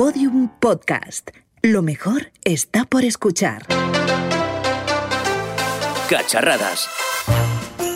[0.00, 1.28] Podium Podcast.
[1.60, 3.66] Lo mejor está por escuchar.
[6.08, 6.88] Cacharradas.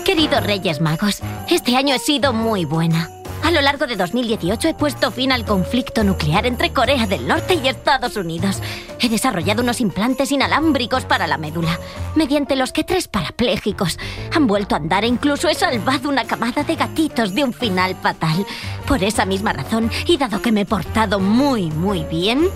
[0.05, 3.09] Queridos Reyes Magos, este año he sido muy buena.
[3.43, 7.55] A lo largo de 2018 he puesto fin al conflicto nuclear entre Corea del Norte
[7.55, 8.61] y Estados Unidos.
[9.01, 11.79] He desarrollado unos implantes inalámbricos para la médula,
[12.15, 13.99] mediante los que tres parapléjicos
[14.35, 17.95] han vuelto a andar e incluso he salvado una camada de gatitos de un final
[18.01, 18.47] fatal.
[18.87, 22.49] Por esa misma razón, y dado que me he portado muy, muy bien...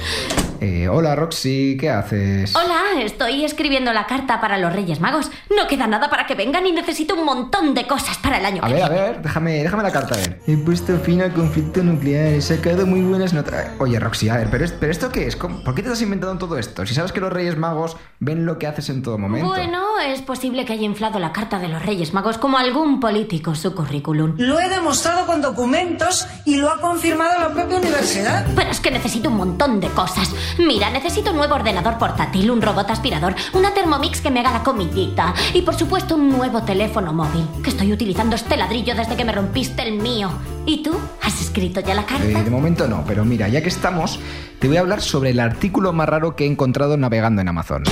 [0.60, 2.52] Eh, hola Roxy, ¿qué haces?
[2.57, 5.30] Hola, estoy escribiendo la carta para los Reyes Magos.
[5.57, 8.65] No queda nada para que vengan y necesito un montón de cosas para el año
[8.65, 9.05] A que ver, a viene.
[9.05, 10.41] ver, déjame, déjame la carta a ver.
[10.48, 13.68] He puesto fin al conflicto nuclear, he sacado muy buenas notas.
[13.79, 15.37] Oye, Roxy, a ver, ¿pero, pero esto qué es?
[15.37, 16.84] ¿Cómo- ¿Por qué te has inventado todo esto?
[16.84, 19.46] Si sabes que los Reyes Magos ven lo que haces en todo momento.
[19.46, 23.54] Bueno, es posible que haya inflado la carta de los Reyes Magos como algún político
[23.54, 24.34] su currículum.
[24.37, 28.46] Lo he demostrado con documentos y lo ha confirmado la propia universidad.
[28.54, 30.30] Pero es que necesito un montón de cosas.
[30.59, 34.62] Mira, necesito un nuevo ordenador portátil, un robot aspirador, una Thermomix que me haga la
[34.62, 39.24] comidita y por supuesto un nuevo teléfono móvil, que estoy utilizando este ladrillo desde que
[39.24, 40.30] me rompiste el mío.
[40.69, 40.95] ¿Y tú?
[41.23, 42.27] ¿Has escrito ya la carta?
[42.27, 44.21] Eh, de momento no, pero mira, ya que estamos,
[44.59, 47.85] te voy a hablar sobre el artículo más raro que he encontrado navegando en Amazon.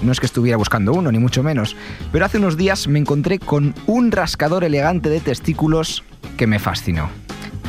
[0.00, 1.76] No es que estuviera buscando uno, ni mucho menos,
[2.12, 6.02] pero hace unos días me encontré con un rascador elegante de testículos
[6.38, 7.10] que me fascinó.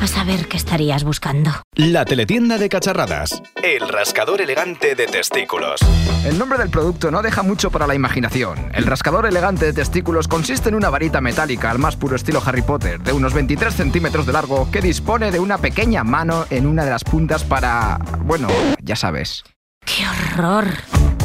[0.00, 1.50] A saber qué estarías buscando.
[1.74, 3.42] La teletienda de cacharradas.
[3.62, 5.80] El rascador elegante de testículos.
[6.24, 8.70] El nombre del producto no deja mucho para la imaginación.
[8.72, 12.62] El rascador elegante de testículos consiste en una varita metálica al más puro estilo Harry
[12.62, 16.84] Potter, de unos 23 centímetros de largo, que dispone de una pequeña mano en una
[16.84, 17.98] de las puntas para...
[18.20, 18.48] bueno,
[18.82, 19.44] ya sabes.
[19.84, 20.66] ¡Qué horror!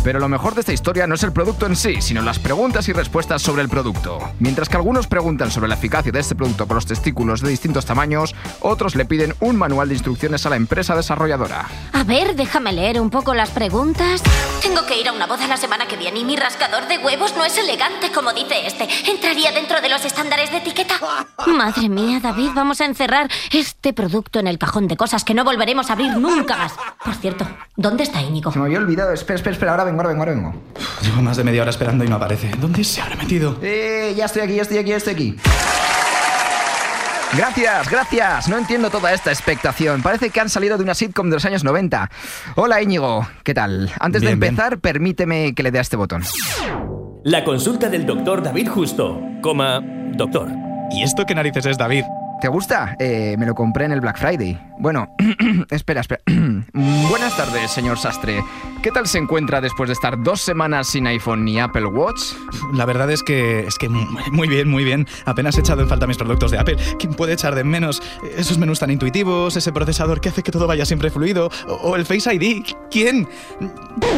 [0.06, 2.88] Pero lo mejor de esta historia no es el producto en sí, sino las preguntas
[2.88, 4.20] y respuestas sobre el producto.
[4.38, 7.88] Mientras que algunos preguntan sobre la eficacia de este producto con los testículos de distintos
[7.88, 11.66] tamaños, otros le piden un manual de instrucciones a la empresa desarrolladora.
[11.92, 14.22] A ver, déjame leer un poco las preguntas.
[14.62, 17.36] Tengo que ir a una boda la semana que viene y mi rascador de huevos
[17.36, 18.88] no es elegante como dice este.
[19.10, 20.94] ¿Entraría dentro de los estándares de etiqueta?
[21.48, 25.44] Madre mía, David, vamos a encerrar este producto en el cajón de cosas que no
[25.44, 26.76] volveremos a abrir nunca más.
[27.04, 28.52] Por cierto, ¿dónde está Íñigo?
[28.52, 30.54] Se me había olvidado, espera, espera, espera, ahora vengo, ahora vengo, ahora vengo.
[31.02, 32.52] Llevo más de media hora esperando y no aparece.
[32.60, 33.58] ¿Dónde se habrá metido?
[33.62, 35.36] Eh, ya estoy aquí, ya estoy aquí, ya estoy aquí.
[37.38, 38.48] Gracias, gracias.
[38.48, 40.02] No entiendo toda esta expectación.
[40.02, 42.10] Parece que han salido de una sitcom de los años 90.
[42.56, 43.92] Hola Íñigo, ¿qué tal?
[44.00, 44.54] Antes Bien, de bien.
[44.54, 46.24] empezar, permíteme que le dé a este botón.
[47.24, 49.82] La consulta del doctor David Justo, coma,
[50.14, 50.50] doctor.
[50.92, 52.04] ¿Y esto qué narices es, David?
[52.46, 52.96] ¿Te gusta?
[53.00, 54.56] Eh, me lo compré en el Black Friday.
[54.78, 55.10] Bueno,
[55.72, 56.22] espera, espera.
[56.74, 58.44] Buenas tardes, señor Sastre.
[58.84, 62.22] ¿Qué tal se encuentra después de estar dos semanas sin iPhone ni Apple Watch?
[62.72, 65.08] La verdad es que es que muy bien, muy bien.
[65.26, 66.78] Apenas he echado en falta mis productos de Apple.
[67.00, 68.04] ¿Quién puede echar de menos
[68.38, 71.96] esos menús tan intuitivos, ese procesador que hace que todo vaya siempre fluido o, o
[71.96, 72.64] el Face ID?
[72.92, 73.28] ¿Quién?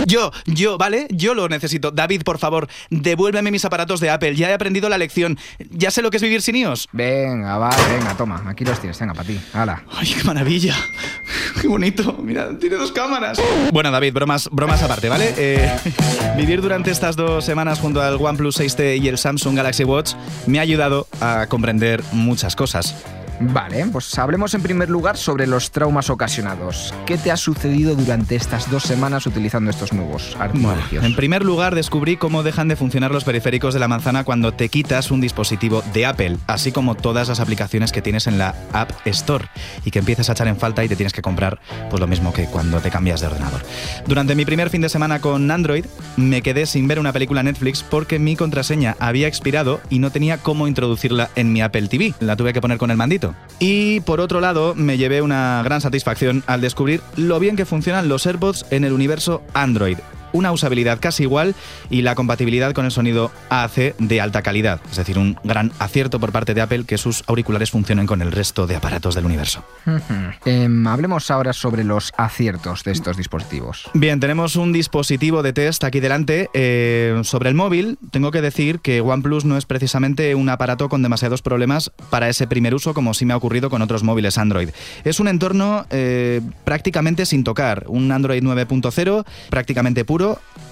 [0.05, 1.07] Yo, yo, ¿vale?
[1.11, 1.91] Yo lo necesito.
[1.91, 4.35] David, por favor, devuélveme mis aparatos de Apple.
[4.35, 5.37] Ya he aprendido la lección.
[5.71, 6.89] Ya sé lo que es vivir sin iOS.
[6.91, 8.43] Venga, va, venga, toma.
[8.47, 9.39] Aquí los tienes, venga, para ti.
[9.53, 9.83] Hala.
[9.95, 10.75] ¡Ay, qué maravilla!
[11.61, 12.17] ¡Qué bonito!
[12.21, 13.39] Mira, tiene dos cámaras.
[13.71, 15.33] Bueno, David, bromas, bromas aparte, ¿vale?
[15.37, 15.71] Eh,
[16.37, 20.13] vivir durante estas dos semanas junto al OnePlus 6T y el Samsung Galaxy Watch
[20.45, 22.95] me ha ayudado a comprender muchas cosas.
[23.39, 26.93] Vale, pues hablemos en primer lugar sobre los traumas ocasionados.
[27.05, 31.05] ¿Qué te ha sucedido durante estas dos semanas utilizando estos nuevos Bueno, artilugios?
[31.05, 34.69] en primer lugar descubrí cómo dejan de funcionar los periféricos de la manzana cuando te
[34.69, 38.91] quitas un dispositivo de Apple, así como todas las aplicaciones que tienes en la App
[39.05, 39.45] Store
[39.85, 41.59] y que empiezas a echar en falta y te tienes que comprar
[41.89, 43.61] pues lo mismo que cuando te cambias de ordenador.
[44.07, 47.83] Durante mi primer fin de semana con Android me quedé sin ver una película Netflix
[47.83, 52.13] porque mi contraseña había expirado y no tenía cómo introducirla en mi Apple TV.
[52.19, 53.26] La tuve que poner con el mandito.
[53.59, 58.07] Y por otro lado, me llevé una gran satisfacción al descubrir lo bien que funcionan
[58.07, 59.97] los AirPods en el universo Android.
[60.33, 61.55] Una usabilidad casi igual
[61.89, 64.79] y la compatibilidad con el sonido AC de alta calidad.
[64.89, 68.31] Es decir, un gran acierto por parte de Apple que sus auriculares funcionen con el
[68.31, 69.63] resto de aparatos del universo.
[70.45, 73.89] Em, hablemos ahora sobre los aciertos de estos dispositivos.
[73.93, 76.49] Bien, tenemos un dispositivo de test aquí delante.
[76.53, 81.01] Eh, sobre el móvil, tengo que decir que OnePlus no es precisamente un aparato con
[81.01, 84.69] demasiados problemas para ese primer uso, como sí me ha ocurrido con otros móviles Android.
[85.03, 90.16] Es un entorno eh, prácticamente sin tocar, un Android 9.0, prácticamente puro,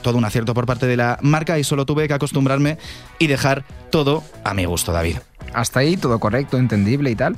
[0.01, 2.77] todo un acierto por parte de la marca y solo tuve que acostumbrarme
[3.19, 5.18] y dejar todo a mi gusto, David.
[5.53, 7.38] Hasta ahí todo correcto, entendible y tal.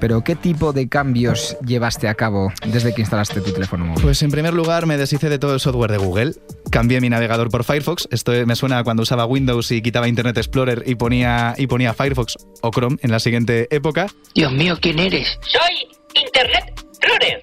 [0.00, 4.02] Pero ¿qué tipo de cambios llevaste a cabo desde que instalaste tu teléfono móvil?
[4.02, 6.34] Pues en primer lugar me deshice de todo el software de Google,
[6.70, 10.36] cambié mi navegador por Firefox, esto me suena a cuando usaba Windows y quitaba Internet
[10.36, 14.06] Explorer y ponía, y ponía Firefox o Chrome en la siguiente época.
[14.34, 15.36] Dios mío, ¿quién eres?
[15.40, 17.42] Soy Internet Explorer.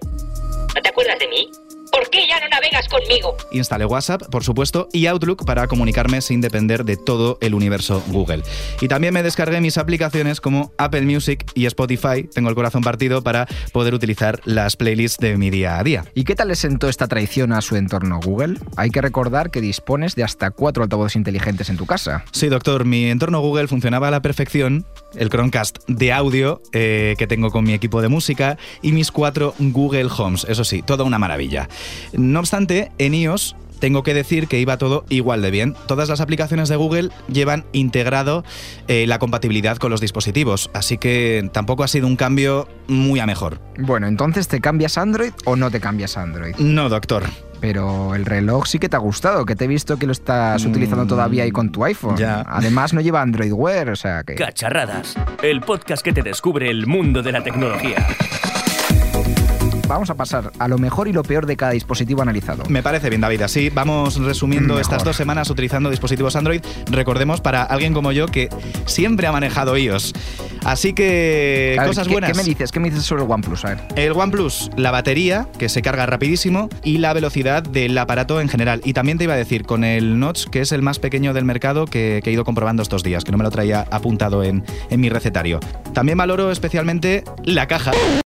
[0.74, 1.50] ¿No te acuerdas de mí?
[1.96, 3.38] ¿Por qué ya no navegas conmigo?
[3.52, 8.44] Instalé WhatsApp, por supuesto, y Outlook para comunicarme sin depender de todo el universo Google.
[8.82, 13.24] Y también me descargué mis aplicaciones como Apple Music y Spotify, tengo el corazón partido,
[13.24, 16.04] para poder utilizar las playlists de mi día a día.
[16.14, 18.60] ¿Y qué tal le sentó esta traición a su entorno Google?
[18.76, 22.26] Hay que recordar que dispones de hasta cuatro altavoces inteligentes en tu casa.
[22.34, 24.86] Sí, doctor, mi entorno Google funcionaba a la perfección,
[25.18, 29.54] el Chromecast de audio eh, que tengo con mi equipo de música y mis cuatro
[29.60, 31.70] Google Homes, eso sí, toda una maravilla.
[32.14, 35.76] No obstante, en iOS tengo que decir que iba todo igual de bien.
[35.88, 38.44] Todas las aplicaciones de Google llevan integrado
[38.88, 43.26] eh, la compatibilidad con los dispositivos, así que tampoco ha sido un cambio muy a
[43.26, 43.60] mejor.
[43.78, 46.56] Bueno, entonces ¿te cambias Android o no te cambias Android?
[46.58, 47.24] No, doctor.
[47.62, 50.66] Pero el reloj sí que te ha gustado, que te he visto que lo estás
[50.66, 52.18] utilizando todavía ahí con tu iPhone.
[52.18, 52.44] ya.
[52.48, 54.36] Además no lleva Android Wear, o sea que...
[54.36, 58.06] Cacharradas, el podcast que te descubre el mundo de la tecnología.
[59.88, 62.64] Vamos a pasar a lo mejor y lo peor de cada dispositivo analizado.
[62.70, 63.44] Me parece bien, David.
[63.44, 64.82] Así vamos resumiendo Mejor.
[64.82, 66.62] estas dos semanas utilizando dispositivos Android.
[66.90, 68.50] Recordemos para alguien como yo que
[68.86, 70.14] siempre ha manejado iOS.
[70.64, 72.32] Así que ver, cosas ¿qué- buenas.
[72.32, 72.72] ¿Qué me dices?
[72.72, 73.64] ¿Qué me dices sobre el OnePlus?
[73.66, 73.78] A ver.
[73.96, 78.82] El OnePlus, la batería, que se carga rapidísimo, y la velocidad del aparato en general.
[78.84, 81.46] Y también te iba a decir, con el Notch, que es el más pequeño del
[81.46, 84.64] mercado que, que he ido comprobando estos días, que no me lo traía apuntado en,
[84.90, 85.60] en mi recetario.
[85.94, 87.92] También valoro especialmente la caja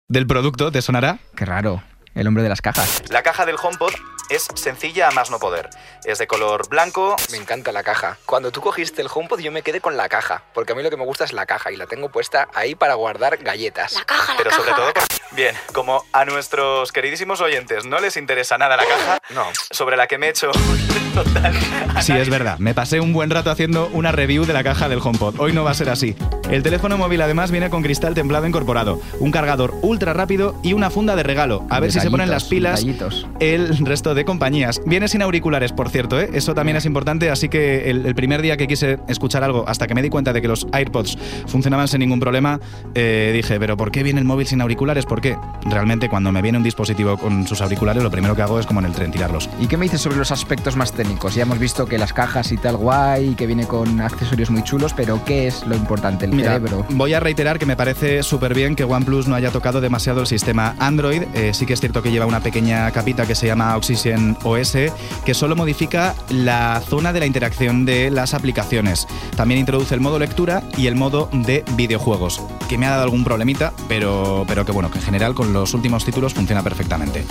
[0.09, 1.19] del producto, ¿te sonará?
[1.35, 1.83] Qué raro.
[2.15, 3.03] El hombre de las cajas.
[3.09, 3.91] La caja del HomePod
[4.29, 5.69] es sencilla a más no poder.
[6.03, 7.15] Es de color blanco.
[7.31, 8.17] Me encanta la caja.
[8.25, 10.89] Cuando tú cogiste el HomePod yo me quedé con la caja, porque a mí lo
[10.89, 13.93] que me gusta es la caja y la tengo puesta ahí para guardar galletas.
[13.93, 14.61] La caja, la Pero caja.
[14.61, 14.91] sobre todo...
[15.33, 19.45] Bien, como a nuestros queridísimos oyentes no les interesa nada la caja, No.
[19.71, 20.51] sobre la que me he hecho
[21.13, 21.53] total
[22.01, 22.57] Sí, es verdad.
[22.59, 25.39] Me pasé un buen rato haciendo una review de la caja del HomePod.
[25.39, 26.15] Hoy no va a ser así.
[26.49, 30.89] El teléfono móvil además viene con cristal templado incorporado, un cargador ultra rápido y una
[30.89, 31.65] funda de regalo.
[31.69, 33.27] A ver si se ponen las pilas Detallitos.
[33.39, 34.81] el resto de compañías.
[34.85, 36.29] Viene sin auriculares, por cierto, ¿eh?
[36.33, 39.87] eso también es importante, así que el, el primer día que quise escuchar algo, hasta
[39.87, 41.17] que me di cuenta de que los AirPods
[41.47, 42.59] funcionaban sin ningún problema,
[42.95, 45.05] eh, dije, pero ¿por qué viene el móvil sin auriculares?
[45.05, 45.37] ¿Por qué?
[45.65, 48.79] Realmente cuando me viene un dispositivo con sus auriculares, lo primero que hago es como
[48.79, 49.49] en el tren, tirarlos.
[49.59, 51.35] ¿Y qué me dices sobre los aspectos más técnicos?
[51.35, 54.93] Ya hemos visto que las cajas y tal guay, que viene con accesorios muy chulos,
[54.93, 56.25] pero ¿qué es lo importante?
[56.25, 56.85] El Mira, cerebro.
[56.91, 60.27] voy a reiterar que me parece súper bien que OnePlus no haya tocado demasiado el
[60.27, 61.23] sistema Android.
[61.33, 64.06] Eh, sí que es cierto que lleva una pequeña capita que se llama Oxygen
[64.43, 64.77] OS,
[65.25, 69.07] que solo modifica la zona de la interacción de las aplicaciones.
[69.35, 73.23] También introduce el modo lectura y el modo de videojuegos, que me ha dado algún
[73.23, 77.25] problemita, pero, pero que bueno, que en general con los últimos títulos funciona perfectamente.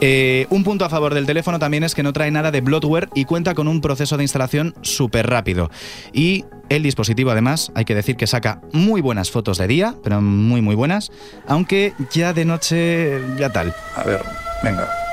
[0.00, 3.08] Eh, un punto a favor del teléfono también es que no trae nada de bloatware
[3.14, 5.70] y cuenta con un proceso de instalación súper rápido.
[6.12, 10.20] Y el dispositivo además, hay que decir que saca muy buenas fotos de día, pero
[10.20, 11.10] muy muy buenas,
[11.46, 13.74] aunque ya de noche ya tal.
[13.96, 14.22] A ver,
[14.62, 15.03] venga.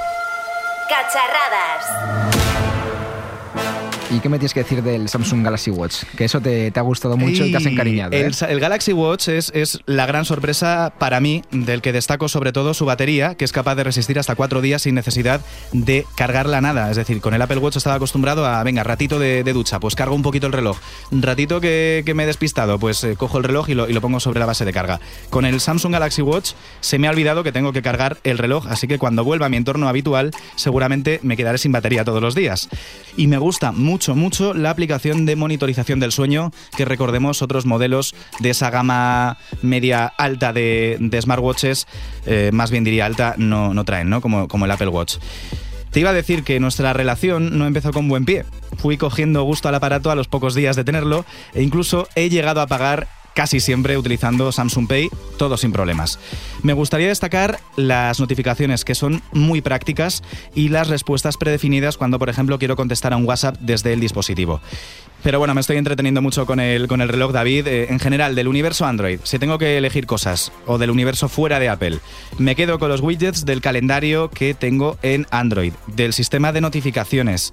[0.91, 1.85] Cacharradas.
[4.11, 6.03] ¿Y qué me tienes que decir del Samsung Galaxy Watch?
[6.17, 8.11] Que eso te, te ha gustado mucho y te has encariñado.
[8.11, 8.25] ¿eh?
[8.25, 12.51] El, el Galaxy Watch es, es la gran sorpresa para mí, del que destaco sobre
[12.51, 15.39] todo su batería, que es capaz de resistir hasta cuatro días sin necesidad
[15.71, 16.91] de cargarla nada.
[16.91, 19.95] Es decir, con el Apple Watch estaba acostumbrado a, venga, ratito de, de ducha, pues
[19.95, 20.77] cargo un poquito el reloj.
[21.11, 24.01] Ratito que, que me he despistado, pues eh, cojo el reloj y lo, y lo
[24.01, 24.99] pongo sobre la base de carga.
[25.29, 28.67] Con el Samsung Galaxy Watch se me ha olvidado que tengo que cargar el reloj,
[28.67, 32.35] así que cuando vuelva a mi entorno habitual, seguramente me quedaré sin batería todos los
[32.35, 32.67] días.
[33.15, 38.15] Y me gusta mucho, mucho la aplicación de monitorización del sueño, que recordemos otros modelos
[38.39, 41.87] de esa gama media alta de, de smartwatches,
[42.25, 44.21] eh, más bien diría alta, no, no traen, ¿no?
[44.21, 45.17] Como, como el Apple Watch.
[45.91, 48.45] Te iba a decir que nuestra relación no empezó con buen pie.
[48.77, 52.61] Fui cogiendo gusto al aparato a los pocos días de tenerlo e incluso he llegado
[52.61, 56.19] a pagar casi siempre utilizando Samsung Pay, todo sin problemas.
[56.63, 60.23] Me gustaría destacar las notificaciones que son muy prácticas
[60.55, 64.61] y las respuestas predefinidas cuando, por ejemplo, quiero contestar a un WhatsApp desde el dispositivo.
[65.23, 67.67] Pero bueno, me estoy entreteniendo mucho con el, con el reloj David.
[67.67, 71.59] Eh, en general, del universo Android, si tengo que elegir cosas, o del universo fuera
[71.59, 71.99] de Apple,
[72.39, 77.51] me quedo con los widgets del calendario que tengo en Android, del sistema de notificaciones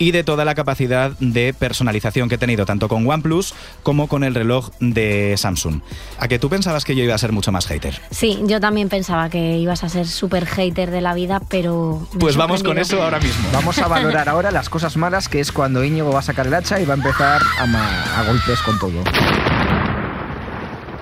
[0.00, 4.24] y de toda la capacidad de personalización que he tenido, tanto con OnePlus como con
[4.24, 5.82] el reloj de Samsung.
[6.18, 8.00] ¿A que tú pensabas que yo iba a ser mucho más hater?
[8.10, 12.08] Sí, yo también pensaba que ibas a ser súper hater de la vida, pero...
[12.18, 13.46] Pues vamos con eso ahora mismo.
[13.52, 16.54] Vamos a valorar ahora las cosas malas, que es cuando Íñigo va a sacar el
[16.54, 19.59] hacha y va a empezar a, a golpes con todo.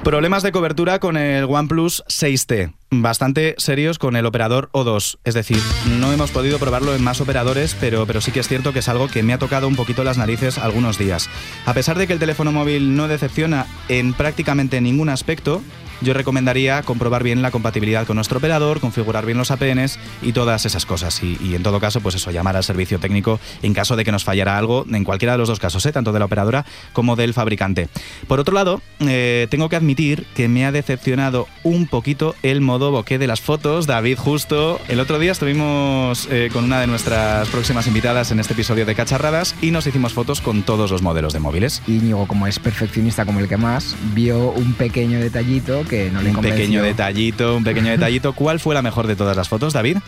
[0.08, 2.72] Problemas de cobertura con el OnePlus 6T.
[2.90, 5.18] Bastante serios con el operador O2.
[5.22, 5.58] Es decir,
[6.00, 8.88] no hemos podido probarlo en más operadores, pero, pero sí que es cierto que es
[8.88, 11.28] algo que me ha tocado un poquito las narices algunos días.
[11.66, 15.60] A pesar de que el teléfono móvil no decepciona en prácticamente ningún aspecto,
[16.00, 20.66] yo recomendaría comprobar bien la compatibilidad con nuestro operador, configurar bien los APNs y todas
[20.66, 21.22] esas cosas.
[21.22, 24.24] Y, en todo caso, pues eso, llamar al servicio técnico en caso de que nos
[24.24, 25.92] fallara algo, en cualquiera de los dos casos, ¿eh?
[25.92, 27.88] tanto de la operadora como del fabricante.
[28.26, 32.90] Por otro lado, eh, tengo que admitir que me ha decepcionado un poquito el modo
[32.90, 33.86] bokeh de las fotos.
[33.86, 38.52] David, justo el otro día estuvimos eh, con una de nuestras próximas invitadas en este
[38.52, 41.82] episodio de Cacharradas y nos hicimos fotos con todos los modelos de móviles.
[41.86, 46.28] Íñigo, como es perfeccionista como el que más, vio un pequeño detallito que no le
[46.30, 46.56] Un convenció.
[46.58, 48.32] pequeño detallito, un pequeño detallito.
[48.34, 49.98] ¿Cuál fue la mejor de todas las fotos, David?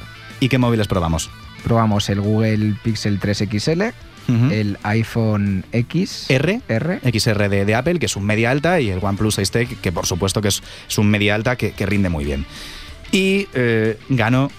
[0.40, 1.30] ¿Y qué móviles probamos?
[1.64, 3.82] Probamos el Google Pixel 3 XL,
[4.50, 8.88] el iPhone X R, R XR de, de Apple, que es un media alta, y
[8.90, 12.08] el OnePlus 6T, que por supuesto que es, es un media alta que, que rinde
[12.08, 12.46] muy bien.
[13.12, 14.50] Y eh, ganó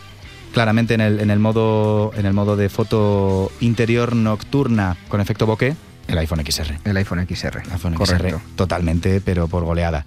[0.54, 5.46] claramente en el, en, el modo, en el modo de foto interior nocturna con efecto
[5.46, 5.74] bokeh
[6.10, 6.74] el iPhone XR.
[6.84, 7.62] el iPhone XR.
[7.72, 8.40] iPhone Correcto.
[8.40, 10.06] XR totalmente, pero por goleada.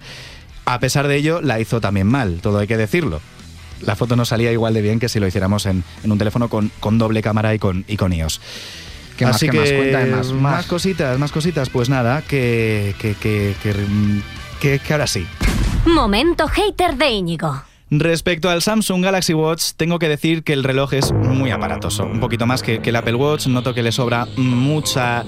[0.65, 3.21] A pesar de ello, la hizo también mal, todo hay que decirlo.
[3.81, 6.49] La foto no salía igual de bien que si lo hiciéramos en, en un teléfono
[6.49, 8.41] con, con doble cámara y con, y con iOS.
[9.17, 9.71] ¿Qué más, Así que más?
[9.71, 10.65] Cuéntame más, más.
[10.65, 11.69] cositas, más cositas.
[11.69, 13.73] Pues nada, que, que, que, que,
[14.59, 15.25] que- que ahora sí.
[15.85, 17.61] Momento hater de Íñigo.
[17.91, 22.03] Respecto al Samsung Galaxy Watch, tengo que decir que el reloj es muy aparatoso.
[22.05, 23.45] Un poquito más que, que el Apple Watch.
[23.47, 25.23] Noto que le sobra mucha,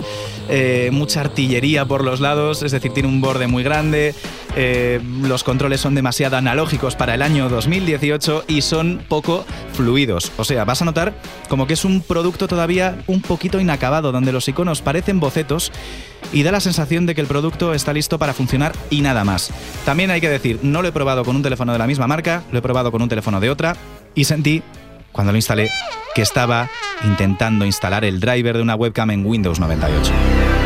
[0.50, 4.16] eh, mucha artillería por los lados, es decir, tiene un borde muy grande.
[4.60, 10.32] Eh, los controles son demasiado analógicos para el año 2018 y son poco fluidos.
[10.38, 11.14] O sea, vas a notar
[11.48, 15.72] como que es un producto todavía un poquito inacabado, donde los iconos parecen bocetos
[16.34, 19.52] y da la sensación de que el producto está listo para funcionar y nada más.
[19.86, 22.42] También hay que decir, no lo he probado con un teléfono de la misma marca,
[22.52, 23.76] lo he probado con un teléfono de otra
[24.16, 24.64] y sentí,
[25.12, 25.70] cuando lo instalé,
[26.16, 26.68] que estaba
[27.04, 30.57] intentando instalar el driver de una webcam en Windows 98.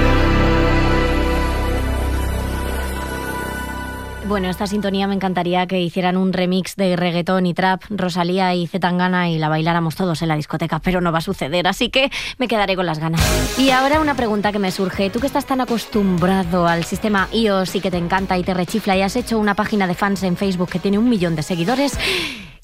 [4.32, 8.66] Bueno, esta sintonía me encantaría que hicieran un remix de reggaetón y trap, Rosalía y
[8.66, 12.10] Zetangana y la bailáramos todos en la discoteca, pero no va a suceder, así que
[12.38, 13.22] me quedaré con las ganas.
[13.60, 15.10] Y ahora una pregunta que me surge.
[15.10, 18.96] Tú que estás tan acostumbrado al sistema iOS y que te encanta y te rechifla
[18.96, 22.00] y has hecho una página de fans en Facebook que tiene un millón de seguidores,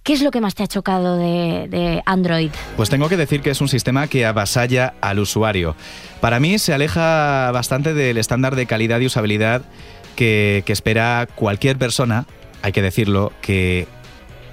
[0.03, 2.51] ¿qué es lo que más te ha chocado de, de Android?
[2.77, 5.75] Pues tengo que decir que es un sistema que avasalla al usuario.
[6.21, 9.63] Para mí se aleja bastante del estándar de calidad y usabilidad
[10.17, 12.25] que, espera cualquier persona,
[12.61, 13.87] hay que decirlo, que,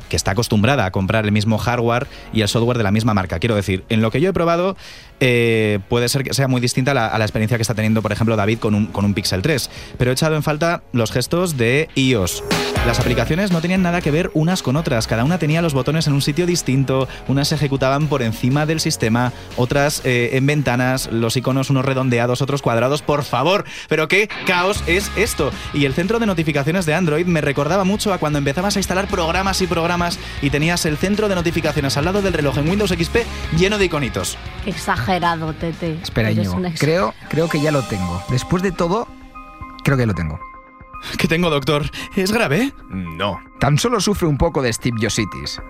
[0.09, 3.40] que está acostumbrada a comprar el mismo hardware y el software de la misma marca.
[3.40, 4.76] Quiero decir, en lo que yo he probado
[5.26, 8.36] eh, puede ser que sea muy distinta a la, experiencia que está teniendo, por ejemplo,
[8.36, 9.70] David con un, con un Pixel 3.
[9.96, 12.44] Pero he echado en falta los gestos de iOS.
[12.86, 16.06] Las aplicaciones no tenían nada que ver unas con otras, cada una tenía los botones
[16.06, 21.08] en un sitio distinto, unas se ejecutaban por encima del sistema, otras eh, en ventanas,
[21.10, 25.50] los iconos unos redondeados, otros cuadrados, por favor, pero qué caos es esto.
[25.72, 29.08] Y el centro de notificaciones de Android me recordaba mucho a cuando empezabas a instalar
[29.08, 32.90] programas y programas y tenías el centro de notificaciones al lado del reloj en Windows
[32.90, 33.16] XP
[33.56, 34.36] lleno de iconitos.
[34.66, 34.72] Qué
[35.16, 35.99] exagerado, Tete.
[36.02, 36.59] Espera, Íñigo.
[36.66, 38.23] ex- Creo, creo que ya lo tengo.
[38.28, 39.06] Después de todo,
[39.85, 40.38] creo que lo tengo.
[41.18, 41.85] ¿Qué tengo, doctor?
[42.16, 42.73] ¿Es grave?
[42.88, 43.40] No.
[43.59, 45.61] Tan solo sufre un poco de Steve Jositis.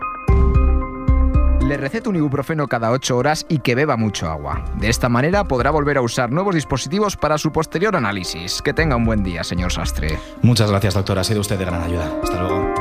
[1.60, 4.62] Le receto un ibuprofeno cada 8 horas y que beba mucho agua.
[4.76, 8.60] De esta manera podrá volver a usar nuevos dispositivos para su posterior análisis.
[8.60, 10.18] Que tenga un buen día, señor Sastre.
[10.42, 11.18] Muchas gracias, doctor.
[11.18, 12.12] Ha sido usted de gran ayuda.
[12.22, 12.74] Hasta luego.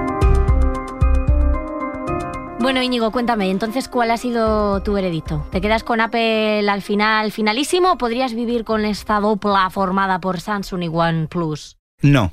[2.63, 5.45] Bueno, Íñigo, cuéntame, entonces, ¿cuál ha sido tu veredicto?
[5.51, 10.39] ¿Te quedas con Apple al final, finalísimo, o podrías vivir con esta dupla formada por
[10.39, 11.75] Samsung y OnePlus?
[12.01, 12.31] No.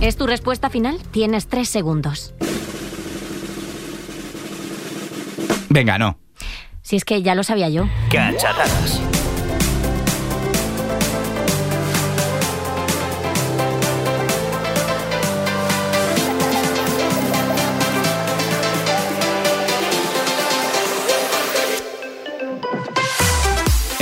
[0.00, 0.96] ¿Es tu respuesta final?
[1.10, 2.32] Tienes tres segundos.
[5.68, 6.18] Venga, no.
[6.80, 7.84] Si es que ya lo sabía yo.
[8.10, 9.02] Cacharradas.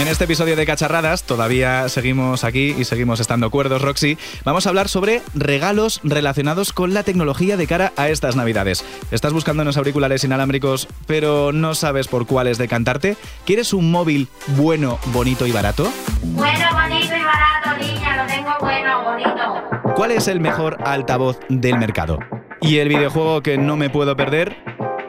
[0.08, 4.16] En este episodio de Cacharradas, todavía seguimos aquí y seguimos estando cuerdos, Roxy.
[4.42, 8.86] Vamos a hablar sobre regalos relacionados con la tecnología de cara a estas navidades.
[9.10, 13.18] ¿Estás buscando unos auriculares inalámbricos, pero no sabes por cuáles decantarte?
[13.44, 15.92] ¿Quieres un móvil bueno, bonito y barato?
[16.22, 18.24] Bueno, bonito y barato, niña.
[18.24, 19.94] Lo tengo bueno, bonito.
[19.94, 22.18] ¿Cuál es el mejor altavoz del mercado?
[22.62, 24.56] ¿Y el videojuego que no me puedo perder?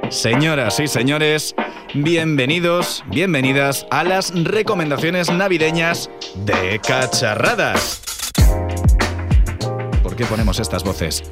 [0.10, 1.54] Señoras y señores,
[1.94, 6.10] bienvenidos, bienvenidas a las recomendaciones navideñas
[6.46, 8.02] de Cacharradas.
[10.02, 11.24] ¿Por qué ponemos estas voces?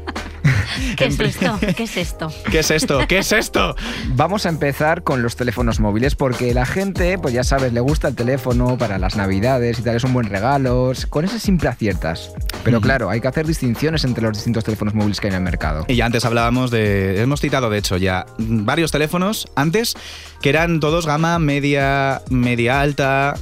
[0.98, 1.60] ¿Qué es esto?
[1.76, 2.32] ¿Qué es esto?
[2.52, 3.00] ¿Qué es esto?
[3.08, 3.76] ¿Qué es esto?
[4.10, 8.08] Vamos a empezar con los teléfonos móviles porque la gente, pues ya sabes, le gusta
[8.08, 10.92] el teléfono para las navidades y tal, es un buen regalo.
[11.10, 12.32] Con ese siempre aciertas.
[12.64, 12.86] Pero Ujú.
[12.86, 15.86] claro, hay que hacer distinciones entre los distintos teléfonos móviles que hay en el mercado.
[15.88, 17.22] Y ya antes hablábamos de.
[17.22, 19.96] Hemos citado, de hecho, ya mm, varios teléfonos antes
[20.42, 23.36] que eran todos gama media, media alta,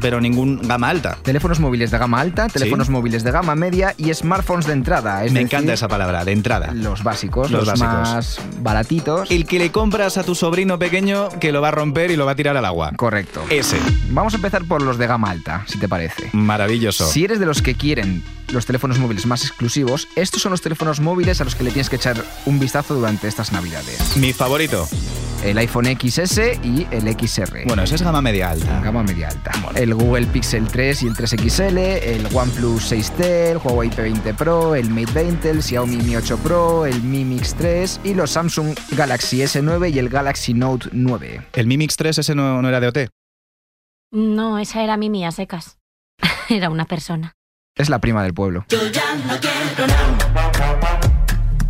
[0.00, 1.18] pero ningún gama alta.
[1.22, 5.24] Teléfonos móviles de gama alta, teléfonos móviles de gama media y smartphones de entrada.
[5.24, 6.72] Es Me decir, encanta esa palabra, de entrada.
[6.72, 7.92] Los básicos, Los los, básicos.
[7.92, 9.30] más baratitos.
[9.30, 12.24] El que le compras a tu sobrino pequeño que lo va a romper y lo
[12.26, 12.92] va a tirar al agua.
[12.96, 13.42] Correcto.
[13.50, 13.76] Ese.
[14.10, 16.30] Vamos a empezar por los de gama alta, si te parece.
[16.32, 17.06] Maravilloso.
[17.06, 18.22] Si eres de los que quieren
[18.52, 21.88] los teléfonos móviles más exclusivos, estos son los teléfonos móviles a los que le tienes
[21.90, 24.16] que echar un vistazo durante estas navidades.
[24.16, 24.88] Mi favorito.
[25.42, 27.64] El iPhone XS y el XR.
[27.66, 28.80] Bueno, ese es gama media alta.
[28.80, 29.50] Gama media alta.
[29.74, 34.88] El Google Pixel 3 y el 3XL, el OnePlus 6T, el Huawei P20 Pro, el
[34.88, 39.38] Mate 20, el Xiaomi Mi 8 Pro, el Mi Mix 3 y los Samsung Galaxy
[39.38, 41.42] S9 y el Galaxy Note 9.
[41.54, 42.98] ¿El Mi Mix 3 ese no, no era de OT?
[44.12, 45.78] No, esa era mi mía secas.
[46.50, 47.32] Era una persona.
[47.74, 48.66] Es la prima del pueblo.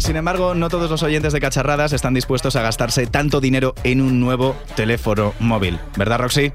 [0.02, 4.00] Sin embargo, no todos los oyentes de cacharradas están dispuestos a gastarse tanto dinero en
[4.00, 5.78] un nuevo teléfono móvil.
[5.96, 6.52] ¿Verdad, Roxy?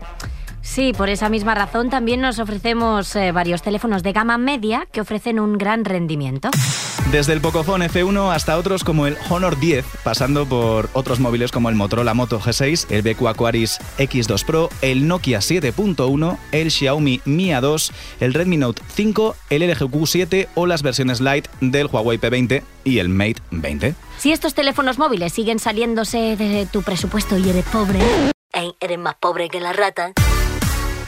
[0.68, 5.02] Sí, por esa misma razón también nos ofrecemos eh, varios teléfonos de gama media que
[5.02, 6.50] ofrecen un gran rendimiento.
[7.10, 11.70] Desde el Pocophone F1 hasta otros como el Honor 10, pasando por otros móviles como
[11.70, 17.48] el Motorola Moto G6, el BQ Aquaris X2 Pro, el Nokia 7.1, el Xiaomi Mi
[17.48, 22.62] A2, el Redmi Note 5, el LG Q7 o las versiones Lite del Huawei P20
[22.84, 23.96] y el Mate 20.
[24.20, 28.00] Si estos teléfonos móviles siguen saliéndose de tu presupuesto y eres pobre,
[28.52, 30.14] ey, eres más pobre que la rata.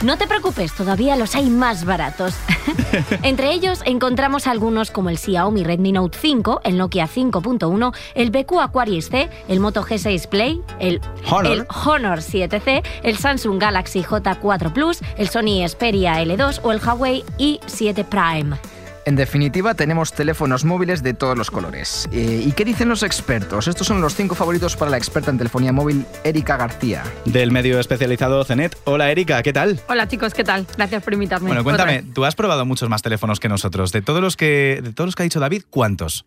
[0.02, 2.34] No te preocupes, todavía los hay más baratos.
[3.22, 8.60] Entre ellos encontramos algunos como el Xiaomi Redmi Note 5, el Nokia 5.1, el BQ
[8.60, 11.52] Aquarius C, el Moto G6 Play, el Honor.
[11.52, 17.22] el Honor 7C, el Samsung Galaxy J4 Plus, el Sony Xperia L2 o el Huawei
[17.38, 18.79] i7 Prime.
[19.06, 22.06] En definitiva, tenemos teléfonos móviles de todos los colores.
[22.12, 23.66] Eh, ¿Y qué dicen los expertos?
[23.66, 27.02] Estos son los cinco favoritos para la experta en telefonía móvil, Erika García.
[27.24, 28.76] Del medio especializado Cenet.
[28.84, 29.80] Hola Erika, ¿qué tal?
[29.88, 30.66] Hola chicos, ¿qué tal?
[30.76, 31.48] Gracias por invitarme.
[31.48, 33.90] Bueno, cuéntame, tú has probado muchos más teléfonos que nosotros.
[33.90, 36.26] De todos los que, de todos los que ha dicho David, ¿cuántos?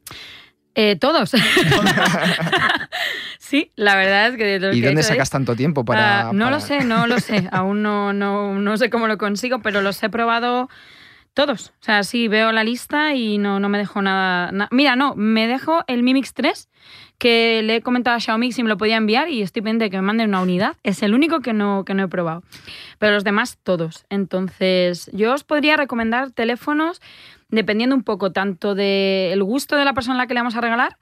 [0.74, 1.32] Eh, todos.
[3.40, 4.46] sí, la verdad es que...
[4.46, 6.30] de los ¿Y que dónde sacas tanto tiempo para...?
[6.30, 7.48] Ah, no para- lo sé, no lo sé.
[7.52, 10.70] Aún no, no, no sé cómo lo consigo, pero los he probado
[11.34, 11.70] todos.
[11.82, 15.16] O sea, sí, veo la lista y no, no me dejo nada, na- Mira, no,
[15.16, 16.70] me dejo el Mi Mix 3,
[17.18, 19.90] que le he comentado a Xiaomi si me lo podía enviar y estoy pendiente de
[19.92, 20.78] que me manden una unidad.
[20.84, 22.44] Es el único que no, que no he probado.
[23.00, 24.06] Pero los demás, todos.
[24.10, 27.02] Entonces, yo os podría recomendar teléfonos
[27.50, 30.62] dependiendo un poco tanto del gusto de la persona a la que le vamos a
[30.62, 30.98] regalar,